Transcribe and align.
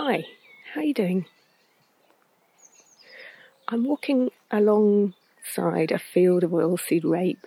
Hi, 0.00 0.24
how 0.72 0.80
are 0.80 0.84
you 0.84 0.94
doing? 0.94 1.26
I'm 3.66 3.82
walking 3.82 4.30
alongside 4.48 5.90
a 5.90 5.98
field 5.98 6.44
of 6.44 6.52
oilseed 6.52 7.02
rape 7.02 7.44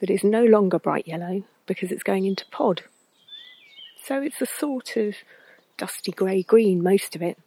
that 0.00 0.08
is 0.08 0.24
no 0.24 0.42
longer 0.42 0.78
bright 0.78 1.06
yellow 1.06 1.44
because 1.66 1.92
it's 1.92 2.02
going 2.02 2.24
into 2.24 2.46
pod. 2.46 2.80
So 4.02 4.22
it's 4.22 4.40
a 4.40 4.46
sort 4.46 4.96
of 4.96 5.16
dusty 5.76 6.12
grey 6.12 6.42
green, 6.42 6.82
most 6.82 7.14
of 7.14 7.20
it, 7.20 7.38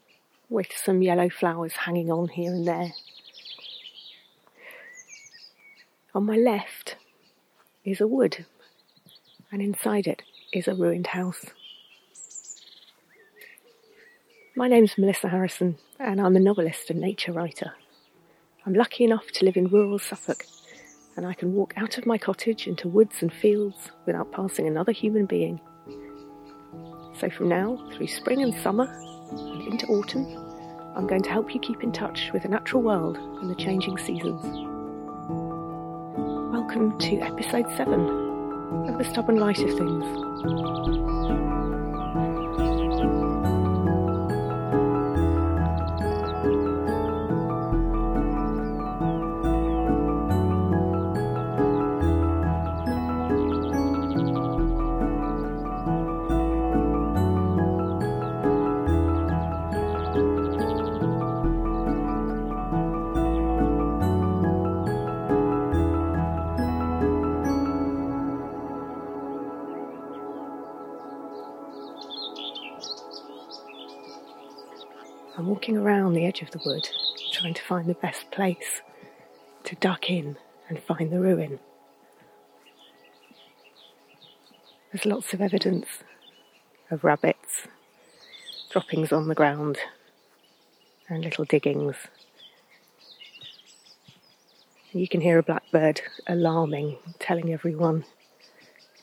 with 0.48 0.68
some 0.76 1.02
yellow 1.02 1.28
flowers 1.28 1.74
hanging 1.74 2.12
on 2.12 2.28
here 2.28 2.52
and 2.52 2.68
there. 2.68 2.94
On 6.14 6.24
my 6.24 6.38
left 6.38 6.98
is 7.84 8.00
a 8.00 8.08
wood, 8.08 8.46
and 9.52 9.60
inside 9.60 10.06
it 10.06 10.22
is 10.54 10.68
a 10.68 10.76
ruined 10.76 11.08
house. 11.08 11.48
My 14.58 14.70
name's 14.70 14.98
Melissa 14.98 15.28
Harrison, 15.28 15.78
and 16.00 16.22
I'm 16.22 16.38
a 16.38 16.40
novelist 16.40 16.90
and 16.90 17.02
nature 17.02 17.34
writer. 17.34 17.74
I'm 18.66 18.74
lucky 18.74 19.04
enough 19.04 19.28
to 19.34 19.44
live 19.44 19.58
in 19.58 19.68
rural 19.68 20.00
Suffolk, 20.00 20.46
and 21.18 21.26
I 21.26 21.34
can 21.34 21.52
walk 21.52 21.74
out 21.76 21.98
of 21.98 22.06
my 22.06 22.18
cottage 22.18 22.66
into 22.66 22.88
woods 22.88 23.22
and 23.22 23.34
fields 23.34 23.92
without 24.06 24.32
passing 24.32 24.66
another 24.66 24.94
human 24.94 25.26
being. 25.26 25.60
So 27.20 27.30
from 27.30 27.50
now, 27.50 27.86
through 27.92 28.08
spring 28.08 28.44
and 28.44 28.54
summer, 28.54 28.86
and 29.32 29.74
into 29.74 29.88
autumn, 29.88 30.26
I'm 30.96 31.06
going 31.06 31.24
to 31.24 31.32
help 31.32 31.54
you 31.54 31.60
keep 31.60 31.84
in 31.84 31.92
touch 31.92 32.30
with 32.32 32.44
the 32.44 32.50
natural 32.50 32.82
world 32.82 33.18
and 33.18 33.50
the 33.50 33.56
changing 33.56 33.98
seasons. 33.98 34.42
Welcome 36.54 36.98
to 37.00 37.18
episode 37.18 37.70
7 37.76 37.92
of 38.88 38.98
The 39.00 39.04
Stubborn 39.04 39.36
Light 39.36 39.60
of 39.60 39.78
Things. 39.78 41.65
Of 76.46 76.52
the 76.52 76.62
wood, 76.66 76.88
trying 77.32 77.54
to 77.54 77.62
find 77.64 77.88
the 77.88 77.96
best 77.96 78.30
place 78.32 78.82
to 79.64 79.76
duck 79.76 80.10
in 80.10 80.38
and 80.70 80.80
find 80.80 81.12
the 81.12 81.20
ruin. 81.20 81.60
There's 84.92 85.06
lots 85.06 85.34
of 85.34 85.42
evidence 85.42 85.88
of 86.90 87.04
rabbits, 87.04 87.68
droppings 88.70 89.12
on 89.12 89.28
the 89.28 89.36
ground, 89.36 89.78
and 91.10 91.24
little 91.24 91.46
diggings. 91.46 91.96
You 94.92 95.08
can 95.08 95.22
hear 95.22 95.38
a 95.40 95.44
blackbird 95.44 96.02
alarming, 96.28 96.98
telling 97.20 97.52
everyone 97.52 98.06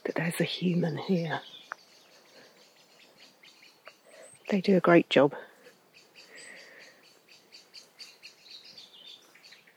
that 0.05 0.15
there's 0.15 0.41
a 0.41 0.45
human 0.45 0.97
here. 0.97 1.41
They 4.49 4.61
do 4.61 4.77
a 4.77 4.81
great 4.81 5.11
job 5.11 5.35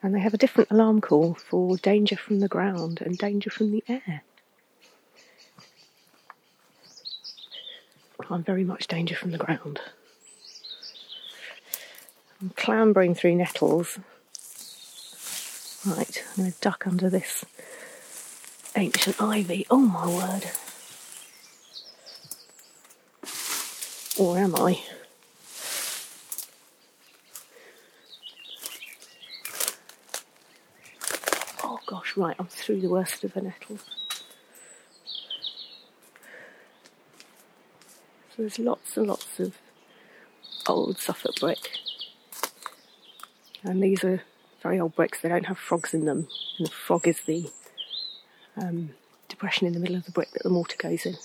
and 0.05 0.13
they 0.13 0.19
have 0.19 0.35
a 0.35 0.37
different 0.37 0.69
alarm 0.69 1.01
call 1.01 1.33
for 1.33 1.77
danger 1.77 2.15
from 2.15 2.39
the 2.39 2.47
ground 2.47 3.01
and 3.01 3.17
danger 3.17 3.49
from 3.49 3.71
the 3.71 3.83
air. 3.87 4.21
I'm 8.29 8.43
very 8.43 8.63
much 8.63 8.85
danger 8.85 9.15
from 9.15 9.31
the 9.31 9.39
ground. 9.39 9.81
I'm 12.39 12.51
clambering 12.55 13.15
through 13.15 13.33
nettles. 13.33 13.97
Right, 15.87 16.23
I'm 16.29 16.43
going 16.43 16.51
to 16.51 16.59
duck 16.59 16.85
under 16.85 17.09
this 17.09 17.43
ancient 18.75 19.19
ivy. 19.19 19.65
Oh 19.71 19.79
my 19.79 20.05
word. 20.05 20.45
Or 24.19 24.37
am 24.37 24.55
I? 24.55 24.83
Right, 32.17 32.35
I'm 32.39 32.47
through 32.47 32.81
the 32.81 32.89
worst 32.89 33.23
of 33.23 33.33
the 33.33 33.41
nettles. 33.41 33.83
So 38.29 38.41
there's 38.41 38.59
lots 38.59 38.97
and 38.97 39.07
lots 39.07 39.39
of 39.39 39.57
old 40.67 40.97
Suffolk 40.97 41.35
brick. 41.39 41.69
And 43.63 43.81
these 43.81 44.03
are 44.03 44.23
very 44.61 44.79
old 44.79 44.95
bricks, 44.95 45.21
they 45.21 45.29
don't 45.29 45.45
have 45.45 45.57
frogs 45.57 45.93
in 45.93 46.05
them. 46.05 46.27
And 46.57 46.67
the 46.67 46.71
frog 46.71 47.07
is 47.07 47.21
the 47.21 47.49
um, 48.57 48.91
depression 49.29 49.67
in 49.67 49.73
the 49.73 49.79
middle 49.79 49.95
of 49.95 50.05
the 50.05 50.11
brick 50.11 50.31
that 50.31 50.43
the 50.43 50.49
mortar 50.49 50.77
goes 50.77 51.05
in. 51.05 51.15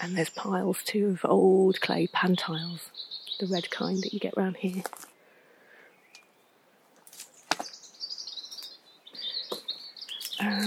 And 0.00 0.16
there's 0.16 0.30
piles 0.30 0.82
too 0.84 1.10
of 1.10 1.24
old 1.24 1.80
clay 1.80 2.08
pan 2.08 2.36
tiles, 2.36 2.90
the 3.38 3.46
red 3.46 3.70
kind 3.70 4.02
that 4.02 4.12
you 4.12 4.20
get 4.20 4.36
round 4.36 4.56
here. 4.58 4.82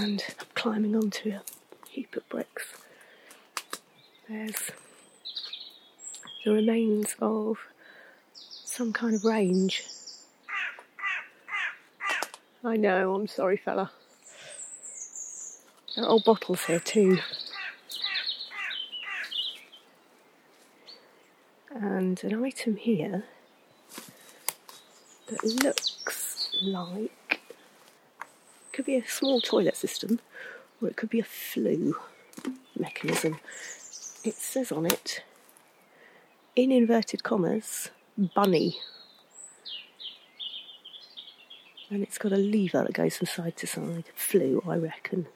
And 0.08 0.24
I'm 0.40 0.46
climbing 0.54 0.96
onto 0.96 1.28
a 1.28 1.42
heap 1.90 2.16
of 2.16 2.26
bricks. 2.30 2.72
There's 4.26 4.70
the 6.44 6.52
remains 6.52 7.14
of 7.20 7.58
some 8.32 8.94
kind 8.94 9.14
of 9.14 9.22
range. 9.24 9.84
I 12.64 12.78
know, 12.78 13.16
I'm 13.16 13.26
sorry, 13.26 13.58
fella. 13.58 13.90
There 15.94 16.06
are 16.06 16.08
old 16.08 16.24
bottles 16.24 16.64
here 16.64 16.80
too. 16.80 17.18
And 21.70 22.24
an 22.24 22.42
item 22.42 22.76
here 22.76 23.24
that 25.26 25.44
looks 25.62 26.48
like 26.62 27.17
could 28.78 28.86
be 28.86 28.94
a 28.94 29.08
small 29.08 29.40
toilet 29.40 29.76
system 29.76 30.20
or 30.80 30.86
it 30.86 30.94
could 30.94 31.10
be 31.10 31.18
a 31.18 31.24
flue 31.24 31.96
mechanism. 32.78 33.40
It 34.22 34.34
says 34.34 34.70
on 34.70 34.86
it, 34.86 35.24
in 36.54 36.70
inverted 36.70 37.24
commas, 37.24 37.90
bunny. 38.36 38.78
And 41.90 42.04
it's 42.04 42.18
got 42.18 42.30
a 42.30 42.36
lever 42.36 42.84
that 42.84 42.92
goes 42.92 43.16
from 43.16 43.26
side 43.26 43.56
to 43.56 43.66
side. 43.66 44.04
Flue, 44.14 44.62
I 44.64 44.76
reckon. 44.76 45.26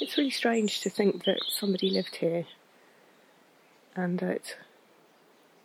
It's 0.00 0.16
really 0.16 0.30
strange 0.30 0.80
to 0.80 0.88
think 0.88 1.24
that 1.24 1.40
somebody 1.46 1.90
lived 1.90 2.16
here 2.16 2.46
and 3.94 4.18
that 4.20 4.56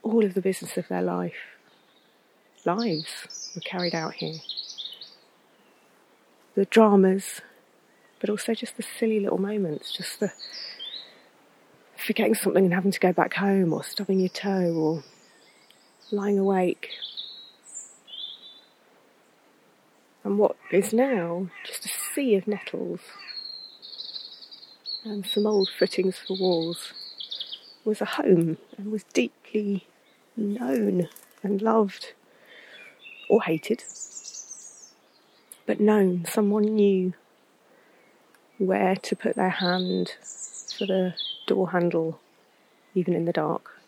all 0.01 0.25
of 0.25 0.33
the 0.33 0.41
business 0.41 0.75
of 0.75 0.89
their 0.89 1.01
life, 1.01 1.55
lives, 2.65 3.51
were 3.55 3.61
carried 3.61 3.95
out 3.95 4.15
here. 4.15 4.39
The 6.55 6.65
dramas, 6.65 7.41
but 8.19 8.29
also 8.29 8.53
just 8.53 8.77
the 8.77 8.83
silly 8.83 9.19
little 9.19 9.39
moments, 9.39 9.91
just 9.91 10.19
the 10.19 10.31
forgetting 11.97 12.35
something 12.35 12.65
and 12.65 12.73
having 12.73 12.91
to 12.91 12.99
go 12.99 13.13
back 13.13 13.35
home, 13.35 13.73
or 13.73 13.83
stubbing 13.83 14.19
your 14.19 14.29
toe, 14.29 14.73
or 14.73 15.03
lying 16.11 16.37
awake. 16.37 16.89
And 20.23 20.37
what 20.37 20.55
is 20.71 20.93
now 20.93 21.49
just 21.65 21.85
a 21.85 21.89
sea 21.89 22.35
of 22.35 22.47
nettles 22.47 23.01
and 25.03 25.25
some 25.25 25.45
old 25.45 25.69
footings 25.77 26.17
for 26.17 26.37
walls 26.37 26.93
was 27.83 27.99
a 27.99 28.05
home 28.05 28.57
and 28.77 28.91
was 28.91 29.03
deeply 29.13 29.85
known 30.37 31.09
and 31.41 31.61
loved 31.61 32.13
or 33.29 33.41
hated, 33.43 33.83
but 35.65 35.79
known. 35.79 36.25
Someone 36.25 36.63
knew 36.75 37.13
where 38.57 38.95
to 38.95 39.15
put 39.15 39.35
their 39.35 39.49
hand 39.49 40.15
for 40.77 40.85
the 40.85 41.15
door 41.47 41.71
handle, 41.71 42.19
even 42.95 43.13
in 43.13 43.25
the 43.25 43.33
dark. 43.33 43.79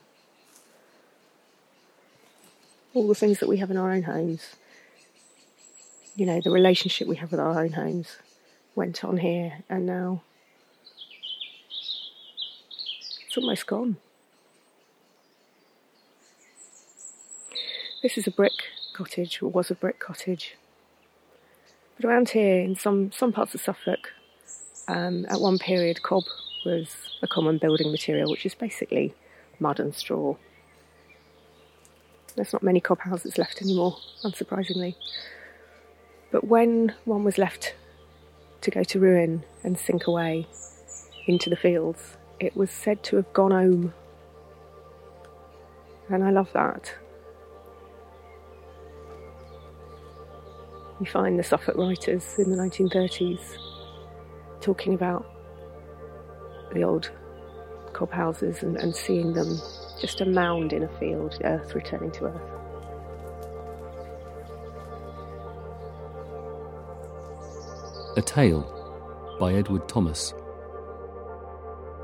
All 2.93 3.07
the 3.07 3.15
things 3.15 3.39
that 3.39 3.49
we 3.49 3.57
have 3.57 3.71
in 3.71 3.77
our 3.77 3.91
own 3.91 4.03
homes, 4.03 4.55
you 6.15 6.25
know, 6.25 6.39
the 6.41 6.51
relationship 6.51 7.07
we 7.07 7.17
have 7.17 7.31
with 7.31 7.39
our 7.39 7.59
own 7.59 7.73
homes 7.73 8.17
went 8.73 9.03
on 9.03 9.17
here, 9.17 9.63
and 9.69 9.85
now 9.85 10.21
it's 13.25 13.37
almost 13.37 13.67
gone. 13.67 13.97
This 18.01 18.17
is 18.17 18.27
a 18.27 18.31
brick 18.31 18.53
cottage, 18.95 19.41
or 19.41 19.49
was 19.49 19.69
a 19.69 19.75
brick 19.75 19.99
cottage. 19.99 20.55
But 21.95 22.05
around 22.05 22.29
here, 22.29 22.59
in 22.61 22.75
some, 22.75 23.11
some 23.11 23.31
parts 23.31 23.53
of 23.53 23.61
Suffolk, 23.61 24.11
um, 24.87 25.25
at 25.29 25.39
one 25.39 25.57
period, 25.59 26.01
cob 26.01 26.23
was 26.65 26.95
a 27.21 27.27
common 27.27 27.57
building 27.57 27.91
material, 27.91 28.31
which 28.31 28.45
is 28.45 28.55
basically 28.55 29.13
mud 29.59 29.79
and 29.79 29.93
straw. 29.93 30.35
There's 32.35 32.53
not 32.53 32.63
many 32.63 32.81
cob 32.81 32.99
houses 32.99 33.37
left 33.37 33.61
anymore, 33.61 33.97
unsurprisingly. 34.23 34.95
But 36.31 36.47
when 36.47 36.93
one 37.05 37.23
was 37.23 37.37
left 37.37 37.75
to 38.61 38.71
go 38.71 38.83
to 38.83 38.99
ruin 38.99 39.43
and 39.63 39.77
sink 39.77 40.07
away 40.07 40.47
into 41.27 41.49
the 41.49 41.55
fields, 41.55 42.17
it 42.39 42.55
was 42.57 42.69
said 42.69 43.03
to 43.03 43.15
have 43.15 43.31
gone 43.31 43.51
home. 43.51 43.93
And 46.09 46.23
I 46.23 46.31
love 46.31 46.51
that. 46.53 46.93
You 50.99 51.05
find 51.05 51.37
the 51.37 51.43
Suffolk 51.43 51.75
writers 51.75 52.35
in 52.37 52.49
the 52.49 52.55
1930s 52.55 53.57
talking 54.61 54.93
about 54.93 55.25
the 56.73 56.83
old 56.83 57.11
cob 57.91 58.11
houses 58.11 58.63
and, 58.63 58.77
and 58.77 58.95
seeing 58.95 59.33
them 59.33 59.59
just 59.99 60.21
a 60.21 60.25
mound 60.25 60.71
in 60.71 60.83
a 60.83 60.99
field, 60.99 61.37
earth 61.43 61.75
returning 61.75 62.11
to 62.11 62.25
earth. 62.25 62.41
A 68.17 68.21
Tale 68.21 69.37
by 69.37 69.53
Edward 69.53 69.89
Thomas. 69.89 70.33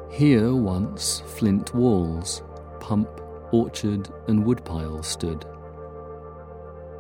Here 0.10 0.54
once 0.54 1.22
flint 1.26 1.74
walls, 1.74 2.44
pump, 2.82 3.10
orchard, 3.54 4.10
and 4.28 4.46
woodpile 4.46 5.02
stood. 5.02 5.46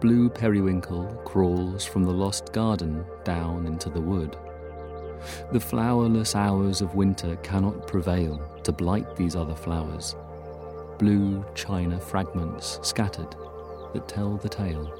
Blue 0.01 0.29
periwinkle 0.31 1.05
crawls 1.25 1.85
from 1.85 2.03
the 2.03 2.11
lost 2.11 2.51
garden 2.53 3.05
down 3.23 3.67
into 3.67 3.87
the 3.87 4.01
wood. 4.01 4.35
The 5.51 5.59
flowerless 5.59 6.33
hours 6.33 6.81
of 6.81 6.95
winter 6.95 7.35
cannot 7.43 7.85
prevail 7.85 8.41
to 8.63 8.71
blight 8.71 9.15
these 9.15 9.35
other 9.35 9.53
flowers. 9.53 10.15
Blue 10.97 11.45
china 11.53 11.99
fragments 11.99 12.79
scattered 12.81 13.35
that 13.93 14.07
tell 14.07 14.37
the 14.37 14.49
tale. 14.49 14.91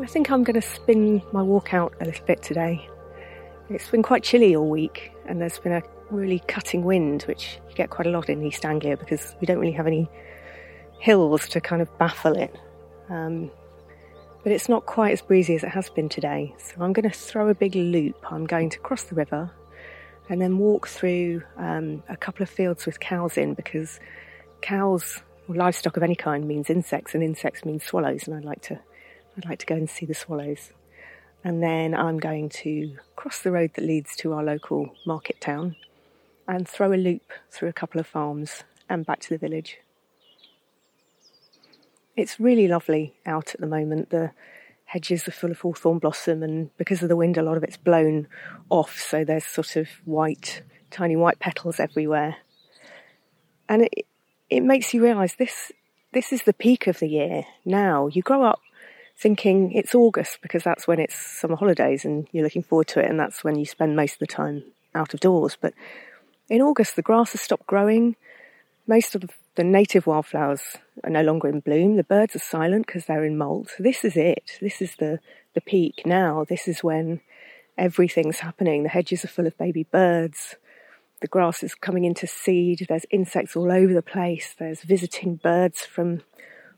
I 0.00 0.06
think 0.06 0.28
I'm 0.32 0.42
going 0.42 0.60
to 0.60 0.68
spin 0.68 1.22
my 1.30 1.42
walk 1.42 1.72
out 1.72 1.94
a 2.00 2.04
little 2.04 2.26
bit 2.26 2.42
today. 2.42 2.88
It's 3.68 3.88
been 3.90 4.02
quite 4.02 4.24
chilly 4.24 4.56
all 4.56 4.68
week, 4.68 5.12
and 5.24 5.40
there's 5.40 5.60
been 5.60 5.72
a 5.72 5.82
really 6.10 6.40
cutting 6.46 6.84
wind, 6.84 7.22
which 7.22 7.58
you 7.68 7.74
get 7.74 7.90
quite 7.90 8.06
a 8.06 8.10
lot 8.10 8.28
in 8.28 8.42
East 8.42 8.64
Anglia 8.64 8.96
because 8.96 9.34
we 9.40 9.46
don't 9.46 9.58
really 9.58 9.72
have 9.72 9.86
any 9.86 10.08
hills 10.98 11.48
to 11.48 11.60
kind 11.60 11.82
of 11.82 11.98
baffle 11.98 12.36
it. 12.36 12.54
Um, 13.08 13.50
but 14.42 14.52
it's 14.52 14.68
not 14.68 14.86
quite 14.86 15.12
as 15.12 15.20
breezy 15.20 15.54
as 15.54 15.64
it 15.64 15.70
has 15.70 15.90
been 15.90 16.08
today. 16.08 16.54
So 16.58 16.76
I'm 16.80 16.92
going 16.92 17.08
to 17.08 17.16
throw 17.16 17.48
a 17.48 17.54
big 17.54 17.74
loop. 17.74 18.16
I'm 18.30 18.46
going 18.46 18.70
to 18.70 18.78
cross 18.78 19.04
the 19.04 19.14
river 19.14 19.50
and 20.28 20.40
then 20.40 20.58
walk 20.58 20.88
through 20.88 21.42
um, 21.56 22.02
a 22.08 22.16
couple 22.16 22.42
of 22.42 22.50
fields 22.50 22.86
with 22.86 23.00
cows 23.00 23.36
in 23.36 23.54
because 23.54 23.98
cows 24.60 25.20
or 25.48 25.54
livestock 25.54 25.96
of 25.96 26.02
any 26.02 26.14
kind 26.14 26.46
means 26.46 26.70
insects 26.70 27.14
and 27.14 27.22
insects 27.22 27.64
mean 27.64 27.80
swallows 27.80 28.26
and 28.26 28.36
I'd 28.36 28.44
like 28.44 28.62
to 28.62 28.78
I'd 29.36 29.48
like 29.48 29.60
to 29.60 29.66
go 29.66 29.76
and 29.76 29.88
see 29.88 30.04
the 30.04 30.14
swallows. 30.14 30.72
And 31.44 31.62
then 31.62 31.94
I'm 31.94 32.18
going 32.18 32.48
to 32.48 32.96
cross 33.14 33.40
the 33.42 33.52
road 33.52 33.70
that 33.74 33.84
leads 33.84 34.16
to 34.16 34.32
our 34.32 34.42
local 34.42 34.94
market 35.06 35.40
town 35.40 35.76
and 36.48 36.66
throw 36.66 36.92
a 36.92 36.96
loop 36.96 37.30
through 37.50 37.68
a 37.68 37.74
couple 37.74 38.00
of 38.00 38.06
farms 38.06 38.64
and 38.88 39.04
back 39.04 39.20
to 39.20 39.28
the 39.28 39.38
village. 39.38 39.78
It's 42.16 42.40
really 42.40 42.66
lovely 42.66 43.14
out 43.26 43.54
at 43.54 43.60
the 43.60 43.66
moment. 43.66 44.10
The 44.10 44.32
hedges 44.86 45.28
are 45.28 45.32
full 45.32 45.50
of 45.50 45.60
hawthorn 45.60 45.98
blossom, 45.98 46.42
and 46.42 46.76
because 46.78 47.02
of 47.02 47.10
the 47.10 47.16
wind, 47.16 47.36
a 47.36 47.42
lot 47.42 47.58
of 47.58 47.62
it's 47.62 47.76
blown 47.76 48.26
off, 48.70 48.98
so 48.98 49.24
there's 49.24 49.44
sort 49.44 49.76
of 49.76 49.88
white, 50.06 50.62
tiny 50.90 51.14
white 51.14 51.38
petals 51.38 51.78
everywhere. 51.78 52.36
And 53.68 53.82
it, 53.82 54.06
it 54.48 54.60
makes 54.62 54.94
you 54.94 55.02
realise 55.04 55.34
this 55.34 55.70
this 56.14 56.32
is 56.32 56.42
the 56.44 56.54
peak 56.54 56.86
of 56.86 56.98
the 57.00 57.08
year 57.08 57.44
now. 57.66 58.06
You 58.06 58.22
grow 58.22 58.42
up 58.42 58.60
thinking 59.14 59.72
it's 59.72 59.94
August 59.94 60.38
because 60.40 60.64
that's 60.64 60.88
when 60.88 60.98
it's 60.98 61.14
summer 61.14 61.56
holidays 61.56 62.04
and 62.06 62.26
you're 62.32 62.44
looking 62.44 62.62
forward 62.62 62.88
to 62.88 63.00
it, 63.00 63.10
and 63.10 63.20
that's 63.20 63.44
when 63.44 63.56
you 63.56 63.66
spend 63.66 63.94
most 63.94 64.14
of 64.14 64.20
the 64.20 64.26
time 64.26 64.64
out 64.94 65.12
of 65.12 65.20
doors. 65.20 65.56
But 65.60 65.74
in 66.48 66.62
August, 66.62 66.96
the 66.96 67.02
grass 67.02 67.32
has 67.32 67.40
stopped 67.40 67.66
growing. 67.66 68.16
Most 68.86 69.14
of 69.14 69.24
the 69.54 69.64
native 69.64 70.06
wildflowers 70.06 70.62
are 71.04 71.10
no 71.10 71.22
longer 71.22 71.48
in 71.48 71.60
bloom. 71.60 71.96
The 71.96 72.04
birds 72.04 72.34
are 72.36 72.40
silent 72.40 72.86
because 72.86 73.04
they're 73.04 73.24
in 73.24 73.36
molt. 73.36 73.70
This 73.78 74.04
is 74.04 74.16
it. 74.16 74.52
This 74.60 74.80
is 74.80 74.96
the, 74.96 75.20
the 75.54 75.60
peak 75.60 76.02
now. 76.06 76.44
This 76.48 76.68
is 76.68 76.82
when 76.82 77.20
everything's 77.76 78.40
happening. 78.40 78.82
The 78.82 78.88
hedges 78.88 79.24
are 79.24 79.28
full 79.28 79.46
of 79.46 79.58
baby 79.58 79.84
birds. 79.84 80.56
The 81.20 81.28
grass 81.28 81.62
is 81.62 81.74
coming 81.74 82.04
into 82.04 82.26
seed. 82.26 82.86
There's 82.88 83.04
insects 83.10 83.56
all 83.56 83.70
over 83.70 83.92
the 83.92 84.02
place. 84.02 84.54
There's 84.58 84.82
visiting 84.82 85.36
birds 85.36 85.82
from 85.82 86.22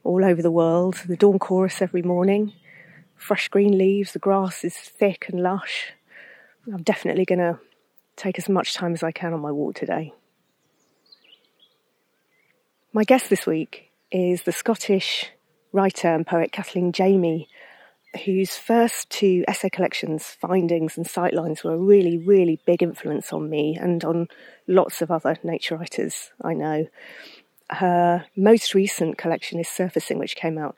all 0.03 0.25
over 0.25 0.41
the 0.41 0.51
world. 0.51 0.95
The 1.07 1.15
dawn 1.15 1.39
chorus 1.39 1.81
every 1.81 2.01
morning. 2.01 2.53
Fresh 3.15 3.49
green 3.49 3.77
leaves. 3.77 4.13
The 4.13 4.19
grass 4.19 4.63
is 4.63 4.75
thick 4.75 5.27
and 5.29 5.41
lush. 5.41 5.93
I'm 6.67 6.83
definitely 6.83 7.25
going 7.25 7.39
to 7.39 7.59
take 8.15 8.37
as 8.37 8.49
much 8.49 8.73
time 8.73 8.93
as 8.93 9.03
I 9.03 9.11
can 9.11 9.33
on 9.33 9.39
my 9.39 9.51
walk 9.51 9.75
today. 9.75 10.13
My 12.93 13.03
guest 13.03 13.29
this 13.29 13.45
week 13.45 13.91
is 14.11 14.43
the 14.43 14.51
Scottish 14.51 15.31
writer 15.71 16.09
and 16.09 16.27
poet 16.27 16.51
Kathleen 16.51 16.91
Jamie, 16.91 17.47
whose 18.25 18.57
first 18.57 19.09
two 19.09 19.45
essay 19.47 19.69
collections, 19.69 20.25
Findings 20.25 20.97
and 20.97 21.05
Sightlines, 21.05 21.63
were 21.63 21.73
a 21.73 21.77
really, 21.77 22.17
really 22.17 22.59
big 22.65 22.83
influence 22.83 23.31
on 23.31 23.49
me 23.49 23.77
and 23.79 24.03
on 24.03 24.27
lots 24.67 25.01
of 25.01 25.09
other 25.09 25.37
nature 25.43 25.77
writers 25.77 26.31
I 26.41 26.53
know. 26.53 26.87
Her 27.69 28.25
most 28.35 28.73
recent 28.73 29.17
collection 29.17 29.59
is 29.59 29.69
Surfacing, 29.69 30.19
which 30.19 30.35
came 30.35 30.57
out 30.57 30.75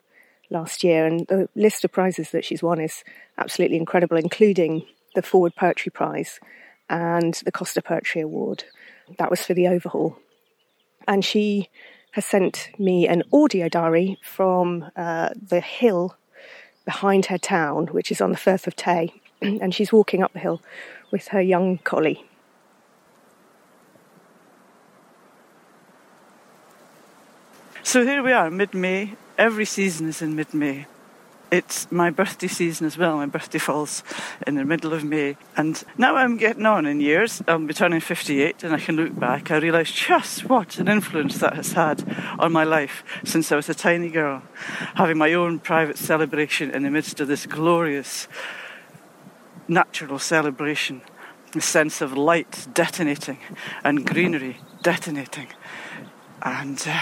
last 0.50 0.84
year, 0.84 1.06
and 1.06 1.26
the 1.26 1.48
list 1.56 1.84
of 1.84 1.90
prizes 1.90 2.30
that 2.30 2.44
she's 2.44 2.62
won 2.62 2.80
is 2.80 3.02
absolutely 3.36 3.76
incredible, 3.76 4.16
including 4.16 4.86
the 5.16 5.22
Forward 5.22 5.56
Poetry 5.56 5.90
Prize 5.90 6.38
and 6.88 7.34
the 7.44 7.52
Costa 7.52 7.82
Poetry 7.82 8.20
Award. 8.20 8.64
That 9.18 9.30
was 9.30 9.42
for 9.42 9.54
the 9.54 9.68
overhaul. 9.68 10.18
And 11.06 11.24
she 11.24 11.68
has 12.12 12.24
sent 12.24 12.70
me 12.78 13.06
an 13.08 13.22
audio 13.32 13.68
diary 13.68 14.18
from 14.22 14.90
uh, 14.96 15.30
the 15.34 15.60
hill 15.60 16.16
behind 16.84 17.26
her 17.26 17.38
town, 17.38 17.88
which 17.88 18.10
is 18.10 18.20
on 18.20 18.30
the 18.30 18.36
Firth 18.36 18.66
of 18.66 18.76
Tay, 18.76 19.20
and 19.42 19.74
she's 19.74 19.92
walking 19.92 20.22
up 20.22 20.32
the 20.32 20.38
hill 20.38 20.62
with 21.10 21.28
her 21.28 21.40
young 21.40 21.78
collie. 21.78 22.24
So 27.82 28.04
here 28.04 28.22
we 28.22 28.32
are, 28.32 28.50
mid 28.50 28.74
May. 28.74 29.14
Every 29.36 29.64
season 29.64 30.08
is 30.08 30.22
in 30.22 30.36
mid 30.36 30.54
May 30.54 30.86
it's 31.54 31.90
my 31.92 32.10
birthday 32.10 32.48
season 32.48 32.86
as 32.86 32.98
well. 32.98 33.16
My 33.16 33.26
birthday 33.26 33.58
falls 33.58 34.02
in 34.46 34.56
the 34.56 34.64
middle 34.64 34.92
of 34.92 35.04
May. 35.04 35.36
And 35.56 35.82
now 35.96 36.16
I'm 36.16 36.36
getting 36.36 36.66
on 36.66 36.84
in 36.84 37.00
years, 37.00 37.42
I'll 37.46 37.58
be 37.58 37.72
turning 37.72 38.00
58, 38.00 38.64
and 38.64 38.74
I 38.74 38.80
can 38.80 38.96
look 38.96 39.18
back, 39.18 39.50
I 39.50 39.58
realise 39.58 39.92
just 39.92 40.48
what 40.48 40.78
an 40.78 40.88
influence 40.88 41.38
that 41.38 41.54
has 41.54 41.72
had 41.72 42.02
on 42.38 42.52
my 42.52 42.64
life 42.64 43.04
since 43.24 43.52
I 43.52 43.56
was 43.56 43.68
a 43.68 43.74
tiny 43.74 44.10
girl, 44.10 44.42
having 44.94 45.16
my 45.16 45.32
own 45.32 45.60
private 45.60 45.96
celebration 45.96 46.72
in 46.72 46.82
the 46.82 46.90
midst 46.90 47.20
of 47.20 47.28
this 47.28 47.46
glorious 47.46 48.26
natural 49.68 50.18
celebration. 50.18 51.02
The 51.52 51.60
sense 51.60 52.00
of 52.00 52.16
light 52.16 52.66
detonating 52.74 53.38
and 53.84 54.04
greenery 54.04 54.56
detonating. 54.82 55.46
And 56.42 56.82
uh, 56.84 57.00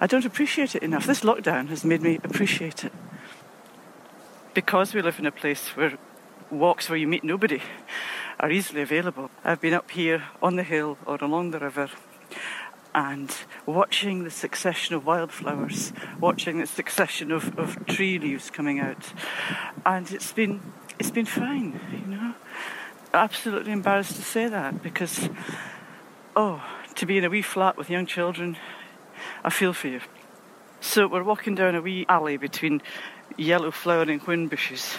I 0.00 0.08
don't 0.08 0.24
appreciate 0.24 0.74
it 0.74 0.82
enough. 0.82 1.06
This 1.06 1.20
lockdown 1.20 1.68
has 1.68 1.84
made 1.84 2.02
me 2.02 2.18
appreciate 2.24 2.84
it 2.84 2.92
because 4.54 4.94
we 4.94 5.02
live 5.02 5.18
in 5.18 5.26
a 5.26 5.32
place 5.32 5.76
where 5.76 5.98
walks 6.50 6.88
where 6.88 6.98
you 6.98 7.08
meet 7.08 7.24
nobody 7.24 7.60
are 8.38 8.50
easily 8.50 8.82
available. 8.82 9.30
I've 9.44 9.60
been 9.60 9.74
up 9.74 9.90
here 9.90 10.24
on 10.42 10.56
the 10.56 10.62
hill 10.62 10.98
or 11.06 11.16
along 11.20 11.52
the 11.52 11.58
river 11.58 11.88
and 12.94 13.34
watching 13.64 14.24
the 14.24 14.30
succession 14.30 14.94
of 14.94 15.06
wildflowers, 15.06 15.92
watching 16.20 16.60
the 16.60 16.66
succession 16.66 17.32
of, 17.32 17.58
of 17.58 17.86
tree 17.86 18.18
leaves 18.18 18.50
coming 18.50 18.80
out. 18.80 19.12
And 19.86 20.10
it's 20.12 20.32
been 20.32 20.60
it's 20.98 21.10
been 21.10 21.26
fine, 21.26 21.80
you 21.90 22.14
know. 22.14 22.34
Absolutely 23.14 23.72
embarrassed 23.72 24.16
to 24.16 24.22
say 24.22 24.48
that 24.48 24.82
because 24.82 25.30
oh, 26.36 26.62
to 26.94 27.06
be 27.06 27.18
in 27.18 27.24
a 27.24 27.30
wee 27.30 27.42
flat 27.42 27.76
with 27.76 27.88
young 27.88 28.06
children, 28.06 28.56
I 29.42 29.50
feel 29.50 29.72
for 29.72 29.88
you. 29.88 30.00
So 30.80 31.06
we're 31.06 31.22
walking 31.22 31.54
down 31.54 31.74
a 31.74 31.80
wee 31.80 32.04
alley 32.08 32.36
between 32.36 32.82
yellow 33.36 33.70
flowering 33.70 34.20
whin 34.20 34.48
bushes, 34.48 34.94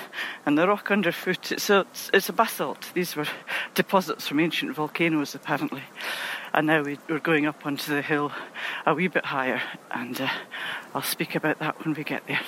and 0.46 0.58
the 0.58 0.68
rock 0.68 0.92
underfoot. 0.92 1.52
It's 1.52 1.70
a, 1.70 1.86
it's 2.14 2.30
a 2.30 2.34
basalt. 2.34 2.92
These 2.94 3.16
were 3.16 3.28
deposits 3.74 4.28
from 4.28 4.40
ancient 4.40 4.76
volcanoes, 4.76 5.36
apparently. 5.36 5.84
And 6.54 6.68
now 6.68 6.84
we, 6.84 7.00
are 7.10 7.20
going 7.20 7.46
up 7.46 7.66
onto 7.66 7.94
the 7.94 8.02
hill 8.02 8.32
a 8.86 8.94
wee 8.94 9.08
bit 9.08 9.26
higher, 9.26 9.62
and 9.92 10.20
uh, 10.22 10.30
I'll 10.94 11.02
speak 11.02 11.36
about 11.36 11.60
that 11.60 11.84
when 11.84 11.94
we 11.96 12.04
get 12.04 12.26
there. 12.28 12.42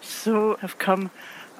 So 0.00 0.58
I've 0.62 0.78
come 0.78 1.10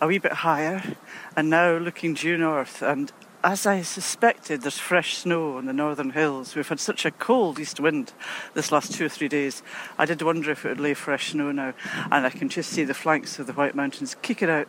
a 0.00 0.06
wee 0.06 0.18
bit 0.18 0.32
higher, 0.32 0.96
and 1.36 1.50
now 1.50 1.76
looking 1.76 2.14
due 2.14 2.36
north, 2.36 2.82
and 2.82 3.12
as 3.44 3.66
I 3.66 3.82
suspected, 3.82 4.62
there's 4.62 4.78
fresh 4.78 5.16
snow 5.16 5.56
on 5.56 5.66
the 5.66 5.72
northern 5.72 6.10
hills. 6.10 6.54
We've 6.54 6.68
had 6.68 6.78
such 6.78 7.04
a 7.04 7.10
cold 7.10 7.58
east 7.58 7.80
wind 7.80 8.12
this 8.54 8.70
last 8.70 8.92
two 8.92 9.06
or 9.06 9.08
three 9.08 9.28
days. 9.28 9.62
I 9.98 10.04
did 10.04 10.22
wonder 10.22 10.50
if 10.50 10.64
it 10.64 10.68
would 10.68 10.80
lay 10.80 10.94
fresh 10.94 11.32
snow 11.32 11.50
now, 11.50 11.74
and 12.10 12.24
I 12.24 12.30
can 12.30 12.48
just 12.48 12.70
see 12.70 12.84
the 12.84 12.94
flanks 12.94 13.38
of 13.38 13.46
the 13.46 13.52
White 13.52 13.74
Mountains 13.74 14.16
kick 14.22 14.42
it 14.42 14.48
out, 14.48 14.68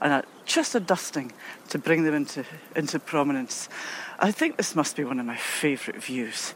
and 0.00 0.24
just 0.44 0.74
a 0.74 0.80
dusting 0.80 1.32
to 1.70 1.78
bring 1.78 2.04
them 2.04 2.14
into, 2.14 2.44
into 2.76 2.98
prominence. 3.00 3.68
I 4.20 4.30
think 4.30 4.56
this 4.56 4.76
must 4.76 4.96
be 4.96 5.04
one 5.04 5.18
of 5.18 5.26
my 5.26 5.36
favourite 5.36 6.02
views. 6.02 6.54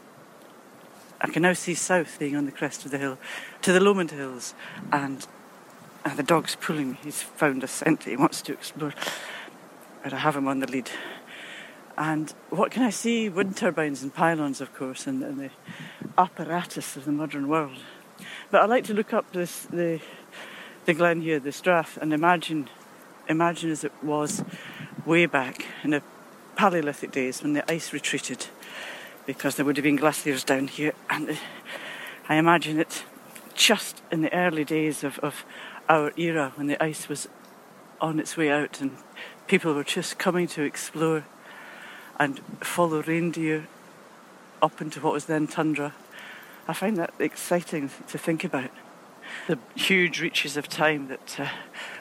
I 1.19 1.27
can 1.27 1.41
now 1.41 1.53
see 1.53 1.73
south 1.73 2.17
being 2.19 2.35
on 2.35 2.45
the 2.45 2.51
crest 2.51 2.85
of 2.85 2.91
the 2.91 2.97
hill 2.97 3.17
to 3.63 3.73
the 3.73 3.81
Lomond 3.81 4.11
Hills, 4.11 4.53
and, 4.91 5.27
and 6.05 6.17
the 6.17 6.23
dog's 6.23 6.55
pulling 6.55 6.91
me. 6.91 6.97
He's 7.03 7.21
found 7.21 7.63
a 7.63 7.67
scent 7.67 8.01
that 8.01 8.09
he 8.09 8.15
wants 8.15 8.41
to 8.43 8.53
explore, 8.53 8.93
but 10.01 10.13
I 10.13 10.19
have 10.19 10.37
him 10.37 10.47
on 10.47 10.59
the 10.59 10.71
lead. 10.71 10.89
And 11.97 12.31
what 12.49 12.71
can 12.71 12.83
I 12.83 12.91
see? 12.91 13.27
Wind 13.27 13.57
turbines 13.57 14.03
and 14.03 14.13
pylons, 14.13 14.61
of 14.61 14.73
course, 14.73 15.07
and, 15.07 15.23
and 15.23 15.39
the 15.39 15.49
apparatus 16.17 16.95
of 16.95 17.05
the 17.05 17.11
modern 17.11 17.47
world. 17.47 17.77
But 18.51 18.61
I 18.61 18.65
like 18.65 18.83
to 18.85 18.93
look 18.93 19.13
up 19.13 19.31
this 19.31 19.63
the 19.63 19.99
the 20.85 20.93
glen 20.93 21.21
here, 21.21 21.39
the 21.39 21.51
Strath, 21.51 21.97
and 22.01 22.13
imagine 22.13 22.69
imagine 23.27 23.71
as 23.71 23.83
it 23.83 23.91
was 24.03 24.43
way 25.05 25.25
back 25.25 25.65
in 25.83 25.89
the 25.89 26.03
Paleolithic 26.55 27.11
days 27.11 27.41
when 27.41 27.53
the 27.53 27.69
ice 27.71 27.91
retreated, 27.91 28.47
because 29.25 29.55
there 29.55 29.65
would 29.65 29.77
have 29.77 29.83
been 29.83 29.95
glaciers 29.95 30.43
down 30.43 30.67
here, 30.67 30.93
and 31.09 31.29
uh, 31.31 31.35
I 32.29 32.35
imagine 32.35 32.79
it 32.79 33.03
just 33.55 34.03
in 34.11 34.21
the 34.21 34.33
early 34.33 34.63
days 34.63 35.03
of, 35.03 35.17
of 35.19 35.43
our 35.89 36.13
era 36.15 36.53
when 36.55 36.67
the 36.67 36.81
ice 36.81 37.09
was 37.09 37.27
on 37.99 38.19
its 38.19 38.37
way 38.37 38.51
out 38.51 38.79
and 38.79 38.91
people 39.47 39.73
were 39.73 39.83
just 39.83 40.19
coming 40.19 40.47
to 40.47 40.61
explore 40.61 41.25
and 42.19 42.39
follow 42.61 43.01
reindeer 43.01 43.67
up 44.61 44.81
into 44.81 44.99
what 44.99 45.13
was 45.13 45.25
then 45.25 45.47
tundra. 45.47 45.93
I 46.67 46.73
find 46.73 46.97
that 46.97 47.13
exciting 47.19 47.89
to 48.07 48.17
think 48.17 48.43
about. 48.43 48.71
The 49.47 49.59
huge 49.75 50.21
reaches 50.21 50.57
of 50.57 50.67
time 50.67 51.07
that 51.09 51.39
uh, 51.39 51.49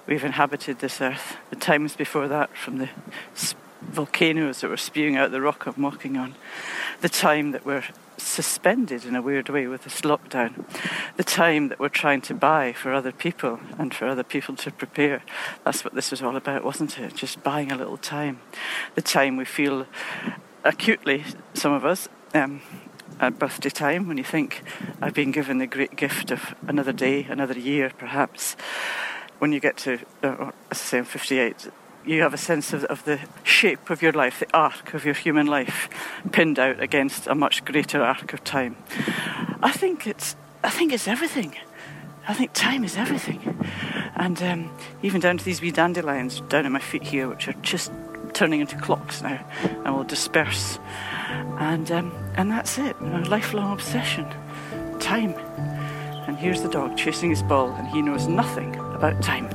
we've 0.07 0.25
inhabited 0.25 0.79
this 0.79 1.01
earth, 1.01 1.37
the 1.51 1.57
times 1.57 1.97
before 1.97 2.29
that 2.29 2.57
from 2.57 2.79
the 2.79 2.89
volcanoes 3.83 4.61
that 4.61 4.69
were 4.69 4.77
spewing 4.77 5.17
out 5.17 5.31
the 5.31 5.41
rock 5.41 5.67
of 5.67 5.79
on, 6.17 6.35
the 7.01 7.09
time 7.09 7.51
that 7.53 7.65
we're 7.65 7.85
suspended 8.19 9.05
in 9.05 9.15
a 9.15 9.23
weird 9.23 9.49
way 9.49 9.67
with 9.67 9.85
this 9.85 10.01
lockdown, 10.03 10.65
the 11.17 11.25
time 11.25 11.69
that 11.69 11.79
we're 11.79 11.89
trying 11.89 12.21
to 12.23 12.35
buy 12.35 12.73
for 12.73 12.93
other 12.93 13.13
people 13.13 13.61
and 13.79 13.95
for 13.95 14.07
other 14.07 14.23
people 14.23 14.57
to 14.57 14.71
prepare. 14.71 15.23
That's 15.65 15.85
what 15.85 15.95
this 15.95 16.11
was 16.11 16.23
all 16.23 16.37
about, 16.37 16.65
wasn't 16.65 16.99
it? 16.99 17.15
Just 17.15 17.43
buying 17.43 17.73
a 17.73 17.77
little 17.77 17.97
time. 17.97 18.41
The 18.95 19.03
time 19.03 19.37
we 19.37 19.45
feel 19.45 19.87
acutely, 20.65 21.25
some 21.55 21.73
of 21.73 21.85
us, 21.85 22.09
um, 22.35 22.61
at 23.21 23.39
birthday 23.39 23.71
time 23.71 24.09
when 24.09 24.19
you 24.19 24.25
think, 24.25 24.63
I've 25.01 25.15
been 25.15 25.33
given 25.33 25.59
the 25.59 25.67
great 25.67 25.97
gift 25.97 26.31
of 26.31 26.55
another 26.67 26.93
day, 26.93 27.25
another 27.25 27.59
year 27.59 27.91
perhaps. 27.97 28.57
When 29.39 29.53
you 29.53 29.61
get 29.61 29.77
to, 29.79 29.99
uh, 30.23 30.51
I 30.71 30.75
say, 30.75 30.99
I'm 30.99 31.05
58, 31.05 31.69
you 32.07 32.23
have 32.23 32.33
a 32.33 32.39
sense 32.39 32.73
of, 32.73 32.85
of 32.85 33.05
the 33.05 33.19
shape 33.43 33.91
of 33.91 34.01
your 34.01 34.13
life, 34.13 34.41
the 34.41 34.57
arc 34.57 34.95
of 34.95 35.05
your 35.05 35.15
human 35.15 35.47
life, 35.47 35.89
pinned 36.33 36.59
out 36.59 36.81
against 36.81 37.27
a 37.27 37.35
much 37.35 37.65
greater 37.65 38.01
arc 38.01 38.33
of 38.33 38.45
time. 38.45 38.77
I 39.63 39.73
think 39.73 40.07
it's, 40.07 40.37
I 40.63 40.71
think 40.71 40.93
it's 40.93 41.09
everything. 41.09 41.57
I 42.29 42.35
think 42.35 42.53
time 42.53 42.85
is 42.85 42.97
everything. 42.97 43.65
And 44.15 44.43
um, 44.43 44.71
even 45.03 45.21
down 45.21 45.39
to 45.39 45.45
these 45.45 45.61
wee 45.61 45.71
dandelions 45.71 46.41
down 46.43 46.67
at 46.67 46.73
my 46.73 46.81
feet 46.81 47.03
here, 47.03 47.29
which 47.29 47.49
are 47.49 47.55
just 47.63 47.93
turning 48.33 48.61
into 48.61 48.77
clocks 48.77 49.23
now 49.23 49.45
and 49.85 49.95
will 49.95 50.05
disperse. 50.05 50.79
And, 51.59 51.91
um, 51.91 52.13
and 52.37 52.51
that's 52.51 52.79
it, 52.79 52.97
a 53.01 53.21
lifelong 53.29 53.73
obsession. 53.73 54.27
Time. 55.01 55.35
And 56.27 56.37
here's 56.37 56.63
the 56.63 56.69
dog 56.69 56.97
chasing 56.97 57.31
his 57.31 57.43
ball, 57.43 57.71
and 57.73 57.87
he 57.89 58.03
knows 58.03 58.27
nothing 58.27 58.75
about 58.77 59.23
time. 59.23 59.49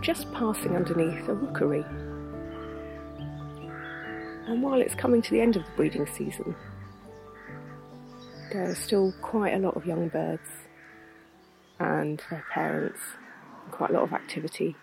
Just 0.00 0.32
passing 0.32 0.74
underneath 0.74 1.28
a 1.28 1.34
rookery. 1.34 1.84
And 4.46 4.62
while 4.62 4.80
it's 4.80 4.94
coming 4.94 5.20
to 5.22 5.30
the 5.30 5.40
end 5.40 5.56
of 5.56 5.64
the 5.64 5.70
breeding 5.76 6.06
season, 6.06 6.56
there 8.52 8.68
are 8.68 8.74
still 8.74 9.12
quite 9.22 9.54
a 9.54 9.58
lot 9.58 9.76
of 9.76 9.86
young 9.86 10.08
birds 10.08 10.48
and 11.78 12.22
their 12.30 12.44
parents, 12.52 13.00
and 13.64 13.72
quite 13.72 13.90
a 13.90 13.92
lot 13.92 14.02
of 14.02 14.12
activity 14.12 14.74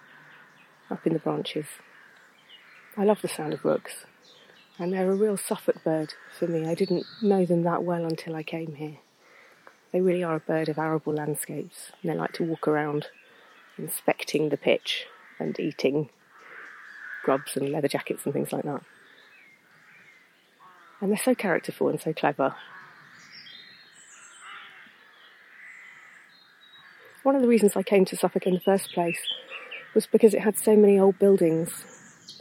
up 0.90 1.06
in 1.06 1.14
the 1.14 1.20
branches. 1.20 1.66
I 2.96 3.04
love 3.04 3.22
the 3.22 3.28
sound 3.28 3.54
of 3.54 3.66
rooks, 3.66 4.06
and 4.78 4.94
they're 4.94 5.12
a 5.12 5.16
real 5.16 5.38
Suffolk 5.38 5.84
bird 5.84 6.14
for 6.38 6.48
me. 6.48 6.68
I 6.68 6.76
didn't 6.76 7.06
know 7.22 7.46
them 7.46 7.64
that 7.64 7.84
well 7.84 8.06
until 8.06 8.36
I 8.36 8.44
came 8.44 8.76
here. 8.76 8.98
They 9.92 10.02
really 10.02 10.24
are 10.24 10.36
a 10.36 10.40
bird 10.40 10.70
of 10.70 10.78
arable 10.78 11.14
landscapes, 11.14 11.92
and 12.02 12.12
they 12.12 12.16
like 12.16 12.34
to 12.34 12.44
walk 12.44 12.68
around 12.68 13.08
inspecting 13.77 14.50
the 14.50 14.57
pitch 14.57 15.05
and 15.39 15.60
eating 15.60 16.10
grubs 17.24 17.57
and 17.57 17.69
leather 17.69 17.88
jackets 17.88 18.25
and 18.25 18.34
things 18.34 18.53
like 18.53 18.63
that. 18.63 18.81
And 21.01 21.12
they're 21.12 21.17
so 21.17 21.36
characterful 21.36 21.89
and 21.89 22.00
so 22.00 22.13
clever. 22.13 22.55
One 27.24 27.36
of 27.36 27.41
the 27.41 27.48
reasons 27.48 27.75
I 27.75 27.84
came 27.84 28.05
to 28.05 28.15
Suffolk 28.15 28.48
in 28.48 28.53
the 28.53 28.60
first 28.62 28.93
place 28.93 29.19
was 29.93 30.07
because 30.07 30.34
it 30.34 30.41
had 30.41 30.57
so 30.57 30.75
many 30.75 30.98
old 30.98 31.19
buildings 31.19 31.84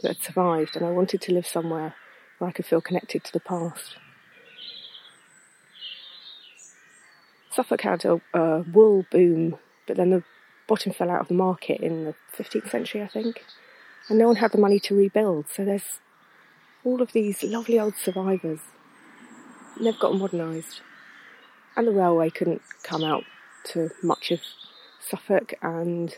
that 0.01 0.15
had 0.15 0.23
survived, 0.23 0.75
and 0.75 0.85
I 0.85 0.91
wanted 0.91 1.21
to 1.21 1.33
live 1.33 1.45
somewhere 1.45 1.93
where 2.37 2.49
I 2.49 2.53
could 2.53 2.65
feel 2.65 2.81
connected 2.81 3.23
to 3.25 3.33
the 3.33 3.39
past. 3.39 3.97
Suffolk 7.51 7.81
had 7.81 8.05
a, 8.05 8.21
a 8.33 8.61
wool 8.61 9.05
boom, 9.11 9.57
but 9.87 9.97
then 9.97 10.11
the 10.11 10.23
bottom 10.67 10.91
fell 10.91 11.09
out 11.09 11.21
of 11.21 11.27
the 11.29 11.33
market 11.33 11.81
in 11.81 12.03
the 12.03 12.13
15th 12.37 12.69
century, 12.69 13.01
I 13.01 13.07
think, 13.07 13.43
and 14.09 14.19
no 14.19 14.27
one 14.27 14.35
had 14.35 14.51
the 14.51 14.57
money 14.57 14.79
to 14.81 14.95
rebuild. 14.95 15.49
So 15.49 15.65
there's 15.65 15.99
all 16.83 17.01
of 17.01 17.13
these 17.13 17.43
lovely 17.43 17.79
old 17.79 17.95
survivors. 17.95 18.59
They've 19.81 19.97
got 19.97 20.15
modernised, 20.15 20.81
and 21.75 21.87
the 21.87 21.91
railway 21.91 22.29
couldn't 22.29 22.61
come 22.83 23.03
out 23.03 23.23
to 23.71 23.89
much 24.03 24.31
of 24.31 24.41
Suffolk, 24.99 25.53
and 25.61 26.15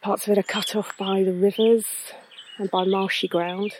parts 0.00 0.26
of 0.26 0.32
it 0.32 0.38
are 0.38 0.42
cut 0.42 0.76
off 0.76 0.96
by 0.96 1.24
the 1.24 1.32
rivers 1.32 1.86
and 2.58 2.70
by 2.70 2.84
marshy 2.84 3.26
ground. 3.26 3.72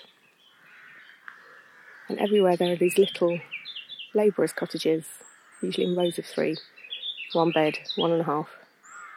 And 2.09 2.19
everywhere 2.19 2.57
there 2.57 2.73
are 2.73 2.77
these 2.77 2.99
little 2.99 3.39
labourers' 4.15 4.53
cottages, 4.53 5.07
usually 5.63 5.87
in 5.87 5.97
rows 5.97 6.19
of 6.19 6.27
three, 6.27 6.57
one 7.33 7.53
bed, 7.53 7.79
one 7.97 8.11
and 8.11 8.21
a 8.21 8.25
half 8.25 8.49